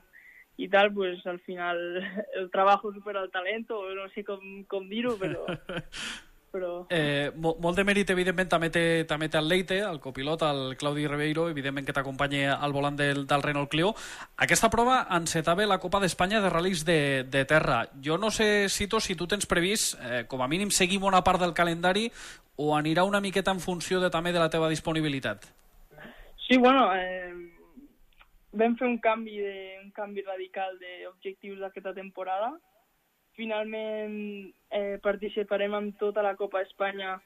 i 0.57 0.69
tal, 0.69 0.93
pues 0.95 1.27
al 1.27 1.41
final 1.41 1.83
el 2.39 2.51
trabajo 2.51 2.93
supera 2.93 3.23
el 3.23 3.31
talento, 3.31 3.83
no 3.95 4.09
sé 4.15 4.25
com, 4.25 4.65
com 4.69 4.89
dir-ho, 4.89 5.19
però... 5.19 5.45
però... 6.55 6.87
Eh, 6.95 7.33
mo 7.35 7.57
molt 7.59 7.81
de 7.81 7.85
mèrit, 7.87 8.11
evidentment, 8.15 8.47
també 8.53 8.71
té, 8.71 8.85
també 9.11 9.27
té 9.27 9.41
el 9.41 9.49
Leite, 9.51 9.81
el 9.83 9.99
copilot, 10.03 10.45
el 10.47 10.77
Claudi 10.79 11.09
Ribeiro, 11.11 11.49
evidentment 11.51 11.89
que 11.89 11.95
t'acompanya 11.97 12.61
al 12.63 12.75
volant 12.77 12.95
del, 13.01 13.25
del 13.27 13.43
Renault 13.43 13.73
Clio. 13.73 13.91
Aquesta 14.47 14.71
prova 14.71 15.01
encetava 15.19 15.67
la 15.67 15.81
Copa 15.83 15.99
d'Espanya 16.03 16.43
de 16.45 16.53
ral·lis 16.53 16.85
de, 16.87 17.01
de 17.27 17.43
terra. 17.51 17.81
Jo 18.05 18.21
no 18.23 18.31
sé, 18.31 18.69
Cito, 18.71 19.01
si 19.03 19.19
tu 19.19 19.27
tens 19.27 19.51
previst, 19.51 19.99
eh, 19.99 20.23
com 20.31 20.45
a 20.45 20.49
mínim, 20.51 20.71
seguir 20.71 21.01
bona 21.03 21.25
part 21.27 21.43
del 21.43 21.57
calendari 21.59 22.07
o 22.57 22.75
anirà 22.79 23.03
una 23.03 23.21
miqueta 23.25 23.51
en 23.51 23.59
funció 23.59 23.99
de, 23.99 24.13
també 24.15 24.31
de 24.31 24.43
la 24.43 24.51
teva 24.53 24.71
disponibilitat? 24.71 25.49
Sí, 26.47 26.59
bueno, 26.61 26.87
eh, 26.95 27.33
vam 28.53 28.77
fer 28.79 28.87
un 28.87 29.01
canvi, 29.03 29.41
de, 29.43 29.57
un 29.83 29.91
canvi 29.97 30.23
radical 30.23 30.79
d'objectius 30.79 31.59
d'aquesta 31.65 31.95
temporada. 31.97 32.53
Finalment 33.35 34.17
eh, 34.71 34.97
participarem 35.03 35.75
amb 35.75 35.99
tota 35.99 36.23
la 36.23 36.37
Copa 36.39 36.63
Espanya 36.63 37.17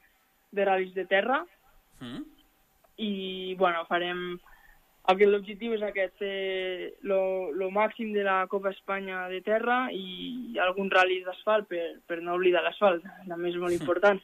de 0.51 0.65
ral·lis 0.65 0.95
de 0.95 1.05
terra 1.05 1.43
Mm? 1.99 2.23
i 2.97 3.55
bueno, 3.55 3.85
farem... 3.87 4.39
Aquest 5.09 5.31
l'objectiu 5.31 5.71
és 5.73 5.81
aquest, 5.81 6.19
fer 6.19 6.89
lo, 7.07 7.49
lo 7.55 7.69
màxim 7.73 8.11
de 8.13 8.21
la 8.21 8.43
Copa 8.51 8.69
Espanya 8.69 9.23
de 9.31 9.39
terra 9.41 9.87
i 9.95 10.59
alguns 10.61 10.91
ral·lis 10.93 11.23
d'asfalt 11.25 11.65
per, 11.71 11.85
per 12.05 12.19
no 12.21 12.35
oblidar 12.37 12.61
l'asfalt, 12.61 13.07
també 13.25 13.49
és 13.49 13.57
molt 13.57 13.73
important. 13.73 14.19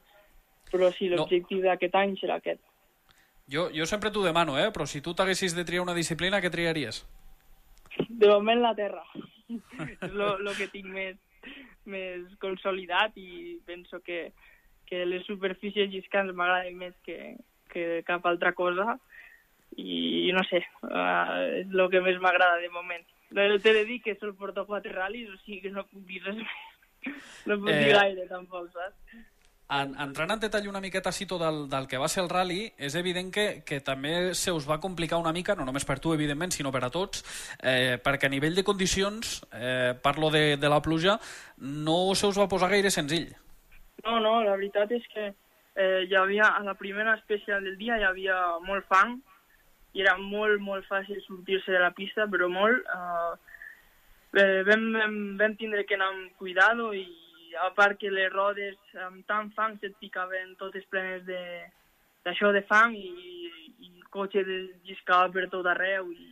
Però 0.70 0.92
sí, 0.94 1.08
l'objectiu 1.10 1.64
d'aquest 1.64 1.96
any 1.98 2.14
serà 2.20 2.38
aquest. 2.38 2.62
Jo, 3.50 3.70
jo 3.74 3.88
sempre 3.90 4.12
t'ho 4.14 4.22
demano, 4.28 4.60
eh? 4.62 4.68
però 4.76 4.86
si 4.86 5.02
tu 5.02 5.16
t'haguessis 5.18 5.56
de 5.58 5.66
triar 5.66 5.82
una 5.88 5.98
disciplina, 5.98 6.42
què 6.44 6.52
triaries? 6.54 7.02
De 8.06 8.30
moment 8.30 8.62
la 8.62 8.76
terra. 8.78 9.02
és 10.04 10.14
lo, 10.14 10.36
lo 10.38 10.54
que 10.60 10.70
tinc 10.70 10.92
més, 10.92 11.18
més 11.86 12.28
consolidat 12.42 13.16
i 13.18 13.58
penso 13.66 14.02
que, 14.06 14.32
que 14.90 15.04
les 15.06 15.26
superfícies 15.26 15.90
lliscants 15.92 16.34
m'agraden 16.36 16.78
més 16.78 16.96
que, 17.06 17.36
que 17.74 18.04
cap 18.08 18.26
altra 18.26 18.54
cosa 18.58 18.98
i 19.78 20.32
no 20.32 20.44
sé, 20.48 20.62
uh, 20.88 21.36
és 21.62 21.72
el 21.74 21.90
que 21.92 22.02
més 22.02 22.20
m'agrada 22.24 22.62
de 22.64 22.70
moment. 22.72 23.04
T'he 23.36 23.74
de 23.74 23.86
dir 23.90 24.00
que 24.04 24.16
sol 24.20 24.36
porto 24.38 24.64
quatre 24.66 24.94
ral·lis, 24.94 25.28
o 25.34 25.38
sigui 25.44 25.62
que 25.66 25.72
no 25.74 25.84
puc 25.90 26.06
dir 26.08 26.22
res 26.24 26.38
més. 26.40 27.16
No 27.46 27.58
puc 27.60 27.70
Eh, 27.74 27.80
dir 27.84 27.96
gaire, 27.98 28.28
tampoc, 28.30 28.70
saps? 28.74 29.18
En, 29.66 29.96
entrant 29.98 30.30
en 30.30 30.42
detall 30.44 30.68
una 30.70 30.82
miqueta, 30.82 31.12
Cito, 31.12 31.40
del, 31.42 31.64
del 31.70 31.88
que 31.90 31.98
va 31.98 32.08
ser 32.12 32.22
el 32.22 32.30
rally, 32.30 32.68
és 32.78 32.94
evident 33.00 33.32
que, 33.34 33.46
que 33.66 33.80
també 33.82 34.36
se 34.38 34.54
us 34.54 34.68
va 34.70 34.78
complicar 34.82 35.18
una 35.18 35.34
mica, 35.34 35.56
no 35.58 35.66
només 35.66 35.88
per 35.90 35.98
tu, 36.00 36.14
evidentment, 36.14 36.54
sinó 36.54 36.70
per 36.72 36.84
a 36.86 36.92
tots, 36.94 37.24
eh, 37.58 37.98
perquè 38.04 38.30
a 38.30 38.34
nivell 38.34 38.54
de 38.54 38.66
condicions, 38.68 39.40
eh, 39.58 39.96
parlo 40.04 40.30
de, 40.30 40.44
de 40.62 40.70
la 40.70 40.84
pluja, 40.86 41.18
no 41.58 41.98
se 42.14 42.30
us 42.30 42.38
va 42.38 42.50
posar 42.52 42.70
gaire 42.76 42.94
senzill. 42.94 43.32
No, 44.06 44.20
no, 44.20 44.38
la 44.46 44.54
veritat 44.54 44.94
és 44.94 45.10
que 45.10 45.32
eh, 45.32 46.06
hi 46.06 46.14
havia, 46.14 46.54
a 46.54 46.62
la 46.62 46.78
primera 46.78 47.18
especial 47.18 47.66
del 47.66 47.80
dia 47.82 47.98
hi 47.98 48.06
havia 48.06 48.38
molt 48.68 48.86
fang 48.86 49.18
i 49.96 50.06
era 50.06 50.14
molt, 50.22 50.62
molt 50.62 50.86
fàcil 50.86 51.18
sortir-se 51.26 51.74
de 51.74 51.82
la 51.82 51.94
pista, 51.96 52.30
però 52.30 52.52
molt. 52.54 52.86
Eh, 52.86 53.34
eh, 54.46 54.64
vam, 54.68 54.92
vam, 54.94 55.22
vam 55.42 55.58
tindre 55.58 55.88
que 55.90 55.98
anar 55.98 56.14
amb 56.14 56.36
cuidado 56.38 56.94
i 56.94 57.08
a 57.62 57.70
part 57.76 58.00
que 58.00 58.12
les 58.12 58.32
rodes 58.34 58.78
amb 59.08 59.26
tant 59.30 59.52
fang 59.56 59.78
se't 59.82 59.98
picaven 60.02 60.56
totes 60.60 60.86
plenes 60.92 61.26
de 61.26 61.42
d'això 62.26 62.52
de 62.54 62.64
fang 62.66 62.96
i, 62.98 63.10
i 63.80 63.92
el 63.92 64.08
cotxe 64.14 64.42
lliscava 64.46 65.30
per 65.34 65.46
tot 65.52 65.68
arreu 65.70 66.10
i, 66.12 66.32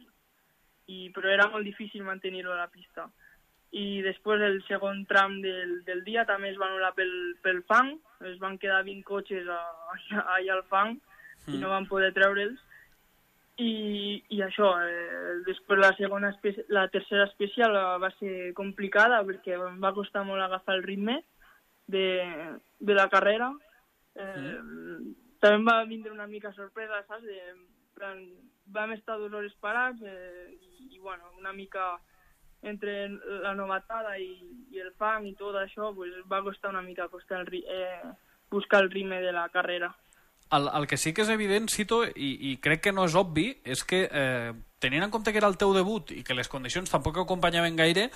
i, 0.88 0.98
però 1.14 1.30
era 1.30 1.50
molt 1.54 1.68
difícil 1.68 2.04
mantenir-ho 2.08 2.54
a 2.54 2.64
la 2.64 2.72
pista 2.72 3.10
i 3.74 4.02
després 4.06 4.42
el 4.46 4.60
segon 4.68 5.04
tram 5.10 5.40
del, 5.42 5.80
del 5.86 6.04
dia 6.06 6.26
també 6.30 6.52
es 6.52 6.60
va 6.62 6.68
anul·lar 6.70 6.92
pel, 6.98 7.14
pel 7.42 7.64
fang, 7.70 7.96
es 8.30 8.38
van 8.42 8.60
quedar 8.62 8.84
20 8.86 9.06
cotxes 9.08 9.50
a- 9.50 9.62
allà, 9.96 10.26
allà 10.38 10.58
al 10.58 10.66
fang 10.70 10.94
mm. 10.98 11.56
i 11.56 11.62
no 11.62 11.74
van 11.74 11.90
poder 11.90 12.12
treure'ls 12.14 12.62
i, 13.58 14.24
i 14.34 14.42
això, 14.42 14.72
eh, 14.82 15.42
després 15.46 15.80
la 15.80 15.92
segona, 15.98 16.32
la 16.74 16.88
tercera 16.94 17.28
especial 17.30 17.76
va 18.02 18.10
ser 18.18 18.54
complicada 18.58 19.22
perquè 19.28 19.58
em 19.60 19.78
va 19.84 19.94
costar 19.94 20.24
molt 20.26 20.42
agafar 20.42 20.80
el 20.80 20.84
ritme 20.84 21.20
de, 21.88 22.08
de 22.80 22.98
la 22.98 23.10
carrera. 23.10 23.52
Eh, 24.16 24.58
També 25.44 25.60
em 25.60 25.68
va 25.68 25.84
vindre 25.86 26.14
una 26.14 26.28
mica 26.28 26.54
sorpresa, 26.56 27.04
saps? 27.08 27.26
De, 27.28 27.54
plan, 27.94 28.24
vam 28.74 28.94
estar 28.96 29.18
dues 29.20 29.34
hores 29.34 29.54
parats 29.62 30.02
eh, 30.02 30.50
i, 30.56 30.96
i, 30.96 31.00
bueno, 31.00 31.30
una 31.38 31.54
mica 31.54 32.00
entre 32.64 33.10
la 33.44 33.54
novatada 33.54 34.16
i, 34.18 34.32
i 34.72 34.80
el 34.80 34.94
fang 34.98 35.28
i 35.28 35.36
tot 35.36 35.58
això, 35.60 35.92
pues, 35.96 36.14
va 36.32 36.42
costar 36.46 36.72
una 36.72 36.82
mica 36.82 37.10
costar 37.12 37.42
el, 37.44 37.64
eh, 37.68 38.14
buscar 38.50 38.84
el 38.84 38.92
ritme 38.92 39.20
de 39.22 39.34
la 39.36 39.50
carrera. 39.50 39.92
El, 40.54 40.70
el 40.78 40.86
que 40.88 41.00
sí 41.02 41.14
que 41.16 41.24
és 41.26 41.32
evident, 41.34 41.70
Cito, 41.72 42.04
i, 42.06 42.36
i 42.52 42.56
crec 42.62 42.84
que 42.86 42.94
no 42.94 43.08
és 43.08 43.16
obvi, 43.18 43.48
és 43.66 43.82
que 43.90 44.04
eh, 44.06 44.54
tenint 44.84 45.06
en 45.06 45.12
compte 45.14 45.32
que 45.32 45.40
era 45.42 45.50
el 45.50 45.58
teu 45.58 45.74
debut 45.74 46.12
i 46.14 46.22
que 46.28 46.36
les 46.38 46.52
condicions 46.52 46.92
tampoc 46.92 47.18
acompanyaven 47.22 47.80
gaire, 47.80 48.10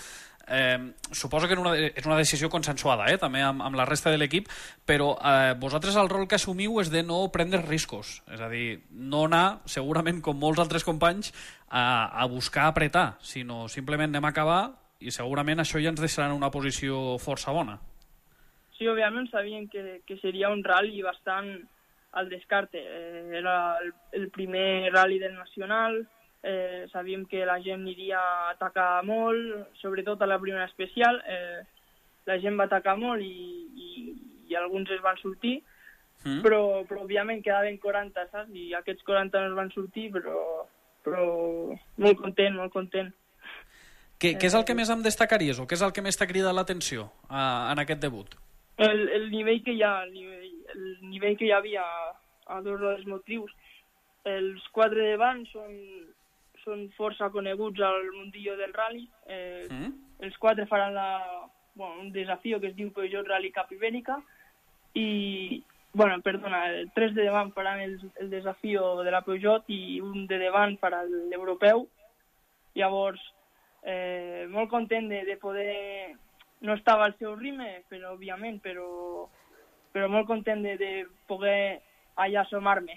eh, 0.47 0.93
suposo 1.11 1.47
que 1.47 1.55
és 1.55 1.61
una, 1.61 1.73
és 1.77 2.05
una 2.05 2.17
decisió 2.19 2.49
consensuada, 2.53 3.07
eh, 3.11 3.17
també 3.21 3.41
amb, 3.41 3.63
amb 3.63 3.79
la 3.79 3.87
resta 3.89 4.11
de 4.13 4.19
l'equip, 4.19 4.49
però 4.85 5.13
eh, 5.17 5.53
vosaltres 5.59 5.97
el 5.97 6.09
rol 6.11 6.27
que 6.27 6.37
assumiu 6.39 6.79
és 6.83 6.91
de 6.93 7.03
no 7.03 7.23
prendre 7.33 7.63
riscos, 7.65 8.21
és 8.33 8.43
a 8.43 8.49
dir, 8.51 8.81
no 8.91 9.25
anar, 9.27 9.61
segurament 9.65 10.21
com 10.21 10.39
molts 10.39 10.61
altres 10.63 10.85
companys, 10.87 11.33
a, 11.69 12.11
a 12.11 12.27
buscar 12.31 12.67
apretar, 12.67 13.15
sinó 13.21 13.65
simplement 13.71 14.11
anem 14.11 14.27
a 14.27 14.33
acabar 14.35 14.61
i 14.99 15.11
segurament 15.13 15.61
això 15.61 15.81
ja 15.81 15.91
ens 15.93 16.01
deixarà 16.01 16.29
en 16.29 16.37
una 16.37 16.51
posició 16.51 17.17
força 17.21 17.53
bona. 17.53 17.77
Sí, 18.77 18.85
òbviament 18.85 19.25
sabíem 19.31 19.65
que, 19.71 20.01
que 20.05 20.19
seria 20.21 20.51
un 20.53 20.63
rally 20.65 21.01
bastant 21.01 21.49
al 22.11 22.29
descarte. 22.29 22.79
Eh, 22.81 23.29
era 23.39 23.77
el, 23.79 23.93
el 24.11 24.29
primer 24.29 24.91
rally 24.93 25.19
del 25.19 25.35
Nacional, 25.35 26.07
eh, 26.43 26.87
sabíem 26.91 27.25
que 27.25 27.45
la 27.45 27.59
gent 27.61 27.81
aniria 27.81 28.19
a 28.19 28.49
atacar 28.51 29.03
molt, 29.05 29.73
sobretot 29.81 30.21
a 30.21 30.29
la 30.29 30.39
primera 30.39 30.65
especial. 30.65 31.21
Eh, 31.27 31.63
la 32.27 32.39
gent 32.39 32.59
va 32.59 32.67
atacar 32.67 32.97
molt 32.99 33.23
i, 33.23 33.67
i, 33.75 34.13
i 34.49 34.55
alguns 34.55 34.91
es 34.91 35.01
van 35.01 35.17
sortir, 35.21 35.61
Mm? 36.25 36.41
però, 36.41 36.81
però 36.89 37.03
òbviament 37.05 37.43
quedaven 37.45 37.77
40, 37.77 38.23
saps? 38.31 38.49
I 38.57 38.71
aquests 38.73 39.05
40 39.05 39.37
no 39.37 39.51
es 39.51 39.55
van 39.55 39.69
sortir, 39.69 40.07
però, 40.15 40.39
però 41.05 41.27
molt 42.01 42.17
content, 42.19 42.57
molt 42.57 42.73
content. 42.73 43.11
Què, 44.17 44.33
què 44.33 44.49
és 44.49 44.55
el 44.57 44.65
que 44.65 44.73
més 44.73 44.89
em 44.89 45.03
destacaries 45.05 45.59
o 45.61 45.67
què 45.69 45.77
és 45.77 45.83
el 45.85 45.93
que 45.93 46.01
més 46.01 46.17
t'ha 46.17 46.25
cridat 46.25 46.55
l'atenció 46.57 47.05
eh, 47.29 47.37
en 47.37 47.83
aquest 47.85 48.01
debut? 48.01 48.33
el, 48.77 49.07
el 49.09 49.29
nivell 49.31 49.63
que 49.65 49.73
hi 49.73 49.81
ha, 49.81 50.03
el 50.05 50.11
nivell, 50.13 50.46
el 50.77 51.09
nivell 51.09 51.37
que 51.37 51.49
hi 51.49 51.55
havia 51.55 51.83
a 52.47 52.61
dos 52.61 52.79
dels 52.81 53.05
motius. 53.09 53.51
Els 54.27 54.63
quatre 54.75 55.03
de 55.03 55.15
davant 55.15 55.43
són, 55.51 55.75
són 56.63 56.87
força 56.97 57.31
coneguts 57.33 57.81
al 57.83 58.11
mundillo 58.15 58.57
del 58.59 58.73
rally. 58.75 59.07
Eh, 59.25 59.67
Mm? 59.69 59.93
Els 60.19 60.37
quatre 60.41 60.65
faran 60.65 60.95
la, 60.95 61.47
bueno, 61.75 62.01
un 62.01 62.11
desafió 62.11 62.59
que 62.59 62.71
es 62.71 62.75
diu 62.75 62.89
Peugeot 62.93 63.27
Rally 63.27 63.51
Cap 63.53 63.71
Ibèrica 63.71 64.17
i, 64.97 65.63
bueno, 65.93 66.19
perdona, 66.25 66.63
el 66.73 66.91
tres 66.95 67.13
de 67.13 67.27
davant 67.27 67.51
faran 67.53 67.81
el, 67.83 67.99
el 68.17 68.31
desafió 68.31 69.03
de 69.03 69.13
la 69.13 69.21
Peugeot 69.21 69.69
i 69.69 69.99
un 70.01 70.25
de 70.27 70.39
davant 70.41 70.77
farà 70.81 71.03
l'europeu. 71.05 71.85
Llavors, 72.77 73.21
eh, 73.83 74.47
molt 74.49 74.71
content 74.73 75.09
de, 75.09 75.23
de 75.25 75.37
poder 75.37 76.15
no 76.61 76.73
estava 76.73 77.05
al 77.05 77.15
seu 77.19 77.35
ritme, 77.37 77.83
però 77.89 78.15
òbviament, 78.15 78.57
però, 78.63 79.29
però 79.97 80.07
molt 80.13 80.29
content 80.29 80.61
de, 80.61 80.75
de 80.77 80.91
poder 81.25 81.81
allà 82.21 82.43
assomar-me. 82.45 82.93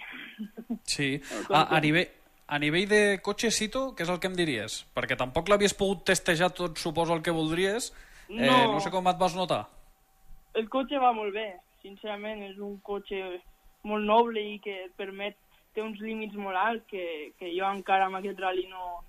Sí. 0.85 1.15
A, 1.49 1.65
a, 1.65 1.81
nivell, 1.81 2.09
a 2.49 2.59
nivell 2.61 2.89
de 2.91 3.03
cotxe, 3.25 3.51
Cito, 3.55 3.91
què 3.97 4.05
és 4.05 4.13
el 4.13 4.21
que 4.21 4.29
em 4.29 4.37
diries? 4.37 4.83
Perquè 4.97 5.17
tampoc 5.17 5.49
l'havies 5.49 5.73
pogut 5.77 6.05
testejar 6.13 6.53
tot, 6.57 6.77
suposo, 6.81 7.17
el 7.17 7.25
que 7.25 7.33
voldries. 7.35 7.91
Eh, 8.29 8.45
No. 8.47 8.77
no 8.77 8.81
sé 8.85 8.93
com 8.95 9.09
et 9.11 9.19
vas 9.19 9.33
notar. 9.35 9.65
El 10.55 10.69
cotxe 10.71 10.99
va 11.03 11.11
molt 11.17 11.33
bé, 11.35 11.49
sincerament, 11.83 12.45
és 12.47 12.59
un 12.63 12.77
cotxe 12.87 13.19
molt 13.87 14.05
noble 14.07 14.43
i 14.53 14.59
que 14.63 14.77
et 14.85 14.93
permet, 14.99 15.35
té 15.75 15.83
uns 15.83 15.99
límits 16.03 16.37
molt 16.39 16.59
alts 16.59 16.85
que, 16.91 17.33
que 17.39 17.51
jo 17.57 17.67
encara 17.71 18.07
amb 18.07 18.19
aquest 18.21 18.39
rally 18.43 18.67
no, 18.71 19.01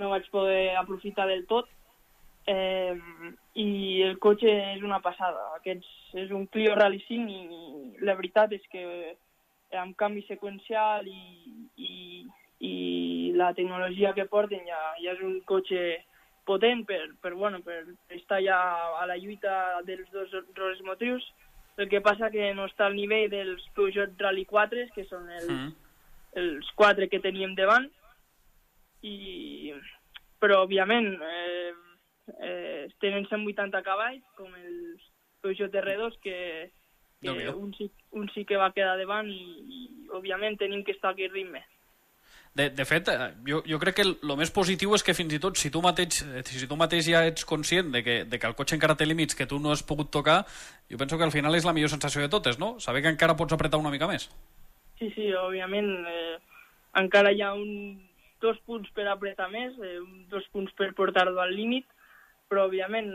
no 0.00 0.08
vaig 0.12 0.30
poder 0.32 0.76
aprofitar 0.80 1.26
del 1.28 1.44
tot. 1.50 1.68
Eh, 2.46 2.96
I 3.60 4.02
el 4.06 4.18
cotxe 4.22 4.50
és 4.76 4.82
una 4.82 5.00
passada. 5.04 5.50
Aquests 5.58 6.14
és 6.24 6.30
un 6.30 6.46
Clio 6.46 6.74
Rally 6.74 7.02
5 7.06 7.30
i 7.30 8.04
la 8.06 8.14
veritat 8.18 8.52
és 8.56 8.62
que 8.72 8.84
amb 9.78 9.96
canvi 9.98 10.22
seqüencial 10.26 11.06
i, 11.06 11.20
i, 11.76 12.24
i 12.66 12.74
la 13.36 13.52
tecnologia 13.54 14.14
que 14.16 14.26
porten 14.30 14.64
ja, 14.66 14.80
ja 15.02 15.12
és 15.12 15.20
un 15.22 15.40
cotxe 15.46 16.00
potent 16.48 16.82
per, 16.88 17.02
per, 17.22 17.34
bueno, 17.34 17.60
per 17.62 17.84
estar 18.16 18.40
ja 18.42 18.58
a 18.98 19.06
la 19.06 19.18
lluita 19.20 19.82
dels 19.86 20.08
dos 20.14 20.32
rols 20.56 20.80
motrius. 20.86 21.26
El 21.76 21.88
que 21.88 22.02
passa 22.02 22.32
que 22.32 22.50
no 22.54 22.66
està 22.66 22.88
al 22.88 22.96
nivell 22.98 23.30
dels 23.30 23.62
Peugeot 23.76 24.18
Rally 24.18 24.44
4, 24.48 24.88
que 24.94 25.06
són 25.08 25.30
els, 25.30 25.48
Mm. 25.50 25.70
els 26.40 26.72
quatre 26.78 27.08
que 27.08 27.20
teníem 27.20 27.54
davant, 27.54 27.86
i, 29.02 29.72
però 30.40 30.64
òbviament 30.64 31.08
eh, 31.22 31.72
eh, 32.38 32.86
tenen 33.00 33.26
180 33.28 33.82
cavalls, 33.86 34.22
com 34.38 34.52
els 34.54 35.08
Peugeot 35.42 35.74
R2, 35.82 36.16
que, 36.22 36.38
que 36.70 37.28
Déu-n'hi-do. 37.28 37.56
un, 37.58 37.74
sí, 37.74 37.90
un 38.16 38.30
sí 38.34 38.44
que 38.48 38.60
va 38.60 38.72
quedar 38.76 38.96
davant 39.00 39.28
i, 39.32 39.42
i 39.76 39.82
òbviament 40.16 40.58
tenim 40.60 40.84
que 40.84 40.96
estar 40.96 41.14
aquí 41.14 41.28
al 41.28 41.36
ritme. 41.36 41.62
De, 42.54 42.66
de 42.74 42.84
fet, 42.84 43.06
eh, 43.08 43.28
jo, 43.46 43.60
jo 43.62 43.78
crec 43.78 44.00
que 44.00 44.04
el, 44.04 44.16
el 44.26 44.36
més 44.40 44.50
positiu 44.50 44.96
és 44.96 45.04
que 45.06 45.14
fins 45.14 45.36
i 45.36 45.38
tot 45.42 45.58
si 45.58 45.70
tu 45.70 45.82
mateix, 45.84 46.24
eh, 46.26 46.42
si 46.46 46.66
tu 46.66 46.78
mateix 46.78 47.06
ja 47.06 47.22
ets 47.28 47.46
conscient 47.46 47.92
de 47.94 48.02
que, 48.02 48.16
de 48.26 48.40
que 48.42 48.48
el 48.50 48.56
cotxe 48.58 48.74
encara 48.74 48.96
té 48.98 49.06
límits 49.06 49.38
que 49.38 49.46
tu 49.46 49.60
no 49.62 49.70
has 49.70 49.84
pogut 49.86 50.10
tocar, 50.10 50.42
jo 50.90 50.98
penso 50.98 51.18
que 51.18 51.28
al 51.28 51.34
final 51.34 51.54
és 51.54 51.66
la 51.68 51.74
millor 51.76 51.92
sensació 51.92 52.24
de 52.24 52.32
totes, 52.32 52.58
no? 52.58 52.74
Saber 52.82 53.04
que 53.04 53.12
encara 53.14 53.38
pots 53.38 53.54
apretar 53.54 53.78
una 53.78 53.94
mica 53.94 54.10
més. 54.10 54.26
Sí, 54.98 55.12
sí, 55.14 55.30
òbviament 55.32 55.92
eh, 56.10 56.38
encara 56.98 57.30
hi 57.32 57.44
ha 57.46 57.54
un, 57.54 58.02
dos 58.42 58.58
punts 58.66 58.90
per 58.96 59.06
apretar 59.06 59.46
més, 59.52 59.76
eh, 59.78 60.00
dos 60.32 60.46
punts 60.50 60.74
per 60.76 60.90
portar-lo 60.98 61.40
al 61.40 61.54
límit, 61.54 61.86
però 62.50 62.66
òbviament 62.66 63.08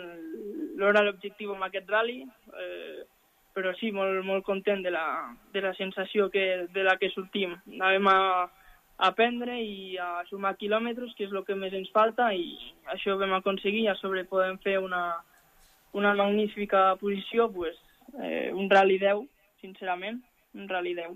l'hora 0.80 1.04
l'objectiu 1.04 1.54
amb 1.54 1.68
aquest 1.68 1.90
rally, 1.92 2.22
eh, 2.56 3.04
però 3.56 3.72
sí, 3.80 3.92
molt, 3.96 4.20
molt 4.28 4.44
content 4.48 4.84
de 4.84 4.92
la, 4.92 5.06
de 5.54 5.64
la 5.64 5.74
sensació 5.76 6.30
que, 6.32 6.66
de 6.76 6.84
la 6.84 6.98
que 7.00 7.12
sortim. 7.14 7.56
Anàvem 7.78 8.10
a, 8.12 8.18
a 8.98 9.12
aprendre 9.12 9.56
i 9.64 9.96
a 10.00 10.26
sumar 10.30 10.56
quilòmetres, 10.60 11.16
que 11.16 11.28
és 11.28 11.36
el 11.36 11.46
que 11.48 11.56
més 11.60 11.76
ens 11.76 11.92
falta, 11.96 12.32
i 12.36 12.56
això 12.92 13.16
ho 13.16 13.22
vam 13.22 13.36
aconseguir, 13.38 13.88
a 13.88 13.96
sobre 14.00 14.26
podem 14.28 14.60
fer 14.64 14.78
una, 14.84 15.06
una 15.96 16.16
magnífica 16.20 16.90
posició, 17.00 17.48
pues, 17.52 17.80
eh, 18.20 18.52
un 18.52 18.70
rally 18.72 19.00
10, 19.00 19.24
sincerament, 19.64 20.20
un 20.56 20.68
rally 20.72 20.96
10. 21.00 21.16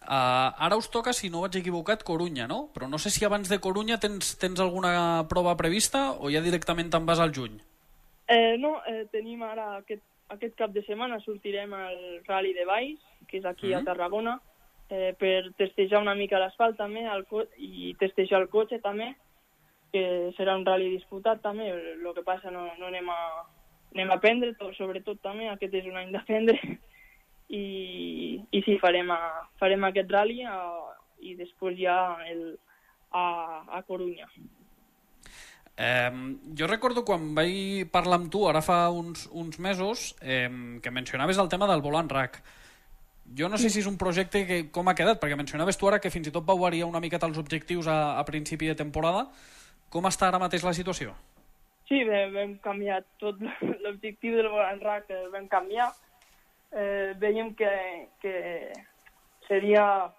Uh, 0.00 0.50
ara 0.66 0.76
us 0.80 0.88
toca, 0.90 1.12
si 1.12 1.28
no 1.30 1.42
vaig 1.44 1.60
equivocat, 1.60 2.02
Corunya, 2.02 2.46
no? 2.48 2.70
Però 2.74 2.88
no 2.88 2.98
sé 2.98 3.10
si 3.10 3.24
abans 3.24 3.48
de 3.48 3.60
Corunya 3.60 4.00
tens, 4.00 4.34
tens 4.40 4.60
alguna 4.60 5.26
prova 5.28 5.54
prevista 5.56 6.10
o 6.18 6.30
ja 6.32 6.40
directament 6.40 6.90
te'n 6.90 7.06
vas 7.06 7.20
al 7.20 7.34
juny? 7.36 7.60
Eh, 8.26 8.56
no, 8.58 8.78
eh, 8.86 9.04
tenim 9.12 9.42
ara 9.42 9.76
aquest, 9.76 10.02
aquest 10.30 10.56
cap 10.58 10.72
de 10.74 10.82
setmana 10.86 11.20
sortirem 11.20 11.74
al 11.74 11.98
Rally 12.26 12.54
de 12.56 12.64
Valls, 12.64 13.02
que 13.28 13.38
és 13.38 13.44
aquí 13.44 13.68
mm 13.68 13.72
-hmm. 13.72 13.82
a 13.82 13.84
Tarragona, 13.84 14.40
eh, 14.88 15.14
per 15.18 15.52
testejar 15.56 16.00
una 16.02 16.14
mica 16.14 16.38
l'asfalt 16.38 16.76
també 16.76 17.06
el 17.06 17.24
i 17.58 17.94
testejar 17.98 18.40
el 18.40 18.48
cotxe 18.48 18.80
també, 18.80 19.14
que 19.92 20.32
serà 20.36 20.56
un 20.56 20.64
rally 20.64 20.90
disputat 20.90 21.42
també, 21.42 21.70
el 21.70 22.14
que 22.14 22.22
passa 22.22 22.50
no, 22.50 22.68
no 22.78 22.86
anem 22.86 23.08
a, 23.08 23.20
anem 23.94 24.10
a 24.10 24.14
aprendre, 24.14 24.54
tot, 24.54 24.74
sobretot 24.76 25.20
també, 25.22 25.48
aquest 25.48 25.74
és 25.74 25.86
un 25.86 25.96
any 25.96 26.12
d'aprendre, 26.12 26.58
i, 27.50 28.40
i 28.54 28.62
sí, 28.62 28.78
farem, 28.82 29.10
a, 29.10 29.48
farem 29.58 29.84
aquest 29.88 30.10
rally 30.12 30.44
a, 30.46 30.56
i 31.20 31.34
després 31.38 31.76
ja 31.80 31.98
el, 32.30 32.54
a, 33.10 33.26
a 33.78 33.82
Corunya. 33.88 34.28
Eh, 35.80 36.12
jo 36.56 36.68
recordo 36.68 37.04
quan 37.08 37.30
vaig 37.34 37.88
parlar 37.90 38.20
amb 38.20 38.30
tu, 38.32 38.44
ara 38.48 38.62
fa 38.62 38.82
uns, 38.92 39.26
uns 39.32 39.58
mesos, 39.58 40.14
eh, 40.20 40.50
que 40.82 40.94
mencionaves 40.94 41.38
el 41.38 41.48
tema 41.48 41.68
del 41.70 41.82
volant 41.82 42.10
RAC. 42.10 42.42
Jo 43.38 43.48
no 43.48 43.58
sé 43.58 43.70
si 43.70 43.78
és 43.80 43.86
un 43.86 43.98
projecte 43.98 44.42
que 44.46 44.60
com 44.74 44.88
ha 44.90 44.96
quedat, 44.98 45.20
perquè 45.22 45.38
mencionaves 45.38 45.78
tu 45.78 45.88
ara 45.88 46.00
que 46.02 46.10
fins 46.10 46.28
i 46.28 46.34
tot 46.34 46.46
vau 46.46 46.58
variar 46.58 46.88
una 46.90 47.00
miqueta 47.00 47.26
els 47.30 47.38
objectius 47.38 47.86
a, 47.86 48.18
a 48.18 48.24
principi 48.26 48.70
de 48.70 48.78
temporada. 48.78 49.26
Com 49.90 50.06
està 50.06 50.28
ara 50.28 50.42
mateix 50.42 50.66
la 50.66 50.74
situació? 50.74 51.14
Sí, 51.88 52.02
bé, 52.06 52.26
vam 52.36 52.54
canviar 52.62 53.00
tot 53.22 53.40
l'objectiu 53.40 54.36
del 54.36 54.50
volant 54.52 54.82
RAC, 54.84 55.10
vam 55.32 55.48
canviar. 55.50 55.90
Eh, 56.72 57.14
veiem 57.18 57.54
que, 57.58 57.70
que 58.22 58.72
seria 59.48 60.12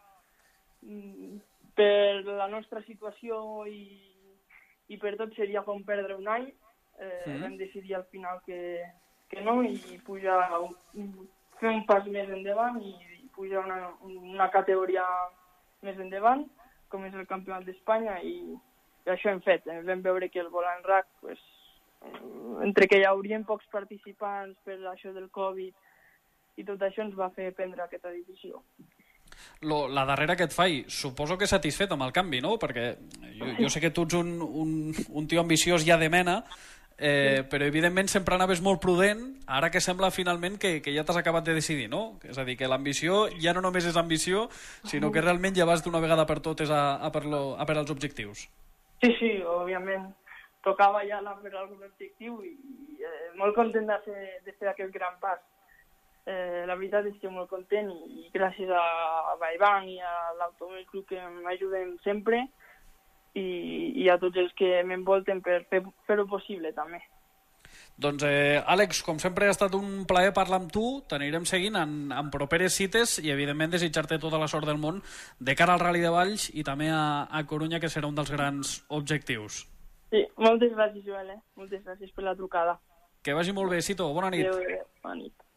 mm, 0.81 1.37
per 1.75 2.23
la 2.27 2.47
nostra 2.51 2.81
situació 2.83 3.65
i, 3.67 3.85
i 4.91 4.97
per 4.99 5.15
tot 5.17 5.33
seria 5.37 5.63
com 5.63 5.83
perdre 5.87 6.15
un 6.19 6.27
any. 6.27 6.49
Eh, 6.99 7.23
Mhm. 7.25 7.41
Vam 7.41 7.55
decidir 7.57 7.95
al 7.95 8.03
final 8.11 8.41
que, 8.45 8.83
que 9.29 9.41
no 9.41 9.63
i 9.63 9.97
pujar, 10.05 10.51
un- 10.59 11.29
fer 11.59 11.69
un 11.69 11.85
pas 11.85 12.05
més 12.05 12.29
endavant 12.29 12.77
i 12.83 12.93
pujar 13.35 13.63
una, 13.65 13.93
una 14.03 14.49
categoria 14.51 15.05
més 15.81 15.97
endavant. 15.99 16.45
com 16.91 17.05
és 17.05 17.13
el 17.15 17.23
campionat 17.25 17.63
d'Espanya 17.63 18.17
i, 18.21 18.51
i 19.05 19.09
això 19.09 19.29
hem 19.31 19.39
fet. 19.41 19.63
Eh, 19.65 19.81
vam 19.87 20.01
veure 20.03 20.27
que 20.29 20.41
el 20.41 20.49
volant 20.51 20.83
RAC, 20.83 21.05
pues, 21.21 21.39
entre 22.65 22.85
que 22.91 22.97
hi 22.99 23.05
haurien 23.07 23.45
pocs 23.47 23.65
participants 23.71 24.57
per 24.65 24.75
això 24.91 25.13
del 25.15 25.29
Covid 25.31 25.73
i 26.62 26.65
tot 26.67 26.82
això 26.86 27.04
ens 27.06 27.17
va 27.17 27.32
fer 27.36 27.52
prendre 27.58 27.84
aquesta 27.84 28.13
decisió. 28.13 28.62
Lo, 29.65 29.88
la 29.88 30.06
darrera 30.06 30.36
que 30.38 30.45
et 30.50 30.54
fai, 30.54 30.84
suposo 30.91 31.38
que 31.38 31.50
satisfet 31.50 31.91
amb 31.93 32.06
el 32.06 32.13
canvi, 32.13 32.41
no? 32.43 32.58
Perquè 32.62 32.91
jo, 33.39 33.56
jo 33.63 33.71
sé 33.71 33.82
que 33.82 33.91
tu 33.95 34.06
ets 34.06 34.17
un, 34.19 34.36
un, 34.41 34.76
un 34.91 35.28
tio 35.30 35.41
ambiciós 35.41 35.86
ja 35.88 35.97
de 36.02 36.10
mena, 36.13 36.41
eh, 37.02 37.41
però 37.50 37.65
evidentment 37.65 38.12
sempre 38.12 38.38
anaves 38.38 38.62
molt 38.62 38.82
prudent, 38.84 39.24
ara 39.50 39.71
que 39.74 39.82
sembla 39.82 40.12
finalment 40.13 40.60
que, 40.62 40.76
que 40.86 40.93
ja 40.93 41.04
t'has 41.08 41.17
acabat 41.21 41.47
de 41.47 41.56
decidir, 41.58 41.89
no? 41.89 42.19
És 42.28 42.38
a 42.38 42.45
dir, 42.45 42.58
que 42.60 42.69
l'ambició 42.69 43.26
ja 43.41 43.56
no 43.58 43.63
només 43.65 43.88
és 43.89 43.97
ambició, 43.97 44.47
sinó 44.86 45.12
que 45.12 45.24
realment 45.26 45.58
ja 45.58 45.65
vas 45.69 45.82
d'una 45.86 46.04
vegada 46.04 46.28
per 46.30 46.39
totes 46.45 46.69
a, 46.69 46.97
a, 47.02 47.12
per 47.13 47.26
lo, 47.26 47.43
a 47.58 47.65
per 47.65 47.80
als 47.82 47.93
objectius. 47.93 48.45
Sí, 49.02 49.13
sí, 49.17 49.32
òbviament. 49.41 50.12
Tocava 50.62 51.02
ja 51.10 51.17
anar 51.17 51.39
per 51.41 51.56
algun 51.56 51.82
objectiu 51.88 52.43
i, 52.45 52.54
i 52.54 53.02
eh, 53.02 53.32
molt 53.39 53.58
content 53.58 53.89
de 53.89 53.97
fer, 54.06 54.26
de 54.45 54.54
fer 54.60 54.69
aquest 54.69 54.93
gran 54.93 55.17
pas. 55.24 55.41
Eh, 56.29 56.63
la 56.69 56.75
veritat 56.77 57.07
és 57.10 57.15
que 57.21 57.31
molt 57.34 57.49
content 57.49 57.88
i, 57.89 58.27
gràcies 58.34 58.69
a, 58.69 58.81
a 59.31 59.38
Baiban 59.41 59.88
i 59.89 59.97
a 60.05 60.12
l'Automòbil 60.38 60.86
Club 60.91 61.07
que 61.10 61.21
m'ajuden 61.41 61.95
sempre 62.03 62.43
i, 63.34 63.45
i 64.03 64.10
a 64.12 64.19
tots 64.21 64.38
els 64.38 64.53
que 64.60 64.84
m'envolten 64.86 65.41
per 65.41 65.63
fer-ho 65.71 65.95
fer 66.05 66.19
possible 66.29 66.73
també. 66.77 67.01
Doncs, 68.01 68.23
eh, 68.27 68.62
Àlex, 68.62 69.01
com 69.05 69.19
sempre 69.21 69.47
ha 69.47 69.53
estat 69.53 69.73
un 69.77 70.05
plaer 70.10 70.34
parlar 70.36 70.60
amb 70.62 70.71
tu, 70.73 70.86
t'anirem 71.10 71.45
seguint 71.49 71.77
en, 71.79 71.93
en 72.13 72.31
properes 72.34 72.75
cites 72.77 73.17
i, 73.21 73.29
evidentment, 73.34 73.73
desitjar-te 73.73 74.19
tota 74.21 74.39
la 74.41 74.49
sort 74.51 74.69
del 74.69 74.81
món 74.81 75.01
de 75.39 75.55
cara 75.57 75.73
al 75.73 75.84
Rally 75.84 76.01
de 76.03 76.13
Valls 76.13 76.49
i 76.53 76.65
també 76.67 76.89
a, 76.93 77.27
a 77.29 77.43
Corunya, 77.49 77.81
que 77.81 77.89
serà 77.89 78.10
un 78.10 78.17
dels 78.17 78.34
grans 78.34 78.79
objectius. 78.89 79.63
Sí, 80.12 80.25
moltes 80.38 80.73
gràcies, 80.75 81.05
Joel, 81.05 81.29
eh? 81.38 81.39
moltes 81.57 81.86
gràcies 81.86 82.12
per 82.13 82.25
la 82.27 82.36
trucada. 82.36 82.77
Que 83.21 83.38
vagi 83.38 83.53
molt 83.53 83.71
bé, 83.71 83.81
Cito, 83.86 84.10
bona 84.13 84.34
nit. 84.34 84.49
Adéu. 84.49 84.84
Bona 85.05 85.21
nit. 85.21 85.50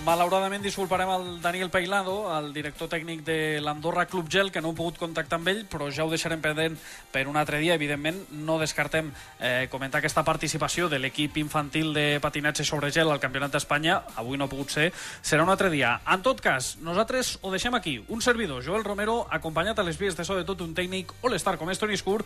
Malauradament 0.00 0.62
disculparem 0.64 1.10
el 1.12 1.24
Daniel 1.42 1.68
Peilado, 1.68 2.14
el 2.32 2.54
director 2.56 2.88
tècnic 2.88 3.20
de 3.20 3.60
l'Andorra 3.60 4.06
Club 4.08 4.30
Gel, 4.32 4.48
que 4.48 4.62
no 4.64 4.70
hem 4.70 4.78
pogut 4.78 4.96
contactar 4.96 5.36
amb 5.36 5.50
ell, 5.52 5.60
però 5.68 5.90
ja 5.92 6.06
ho 6.06 6.08
deixarem 6.08 6.40
pendent 6.40 6.78
per 7.12 7.26
un 7.28 7.36
altre 7.36 7.58
dia. 7.60 7.76
Evidentment, 7.76 8.22
no 8.32 8.56
descartem 8.58 9.10
eh, 9.12 9.68
comentar 9.68 10.00
aquesta 10.00 10.24
participació 10.24 10.88
de 10.88 11.02
l'equip 11.02 11.36
infantil 11.36 11.92
de 11.92 12.06
patinatge 12.24 12.64
sobre 12.64 12.88
gel 12.96 13.12
al 13.12 13.20
Campionat 13.20 13.52
d'Espanya. 13.52 13.98
Avui 14.16 14.40
no 14.40 14.48
ha 14.48 14.52
pogut 14.54 14.72
ser, 14.72 14.88
serà 15.20 15.44
un 15.44 15.52
altre 15.52 15.68
dia. 15.68 15.92
En 16.08 16.24
tot 16.24 16.40
cas, 16.40 16.78
nosaltres 16.80 17.36
ho 17.42 17.52
deixem 17.52 17.76
aquí. 17.76 17.98
Un 18.08 18.24
servidor, 18.24 18.64
Joel 18.64 18.88
Romero, 18.88 19.26
acompanyat 19.28 19.84
a 19.84 19.84
les 19.84 20.00
vies 20.00 20.16
de 20.16 20.24
so 20.24 20.40
de 20.40 20.48
tot 20.48 20.64
un 20.64 20.72
tècnic 20.72 21.12
all-star 21.20 21.58
com 21.60 21.68
és 21.68 21.78
Toni 21.78 22.00
Escur. 22.00 22.22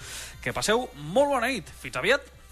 Que 0.46 0.54
passeu 0.54 0.86
molt 1.10 1.34
bona 1.34 1.50
nit. 1.50 1.74
Fins 1.82 1.98
aviat. 1.98 2.43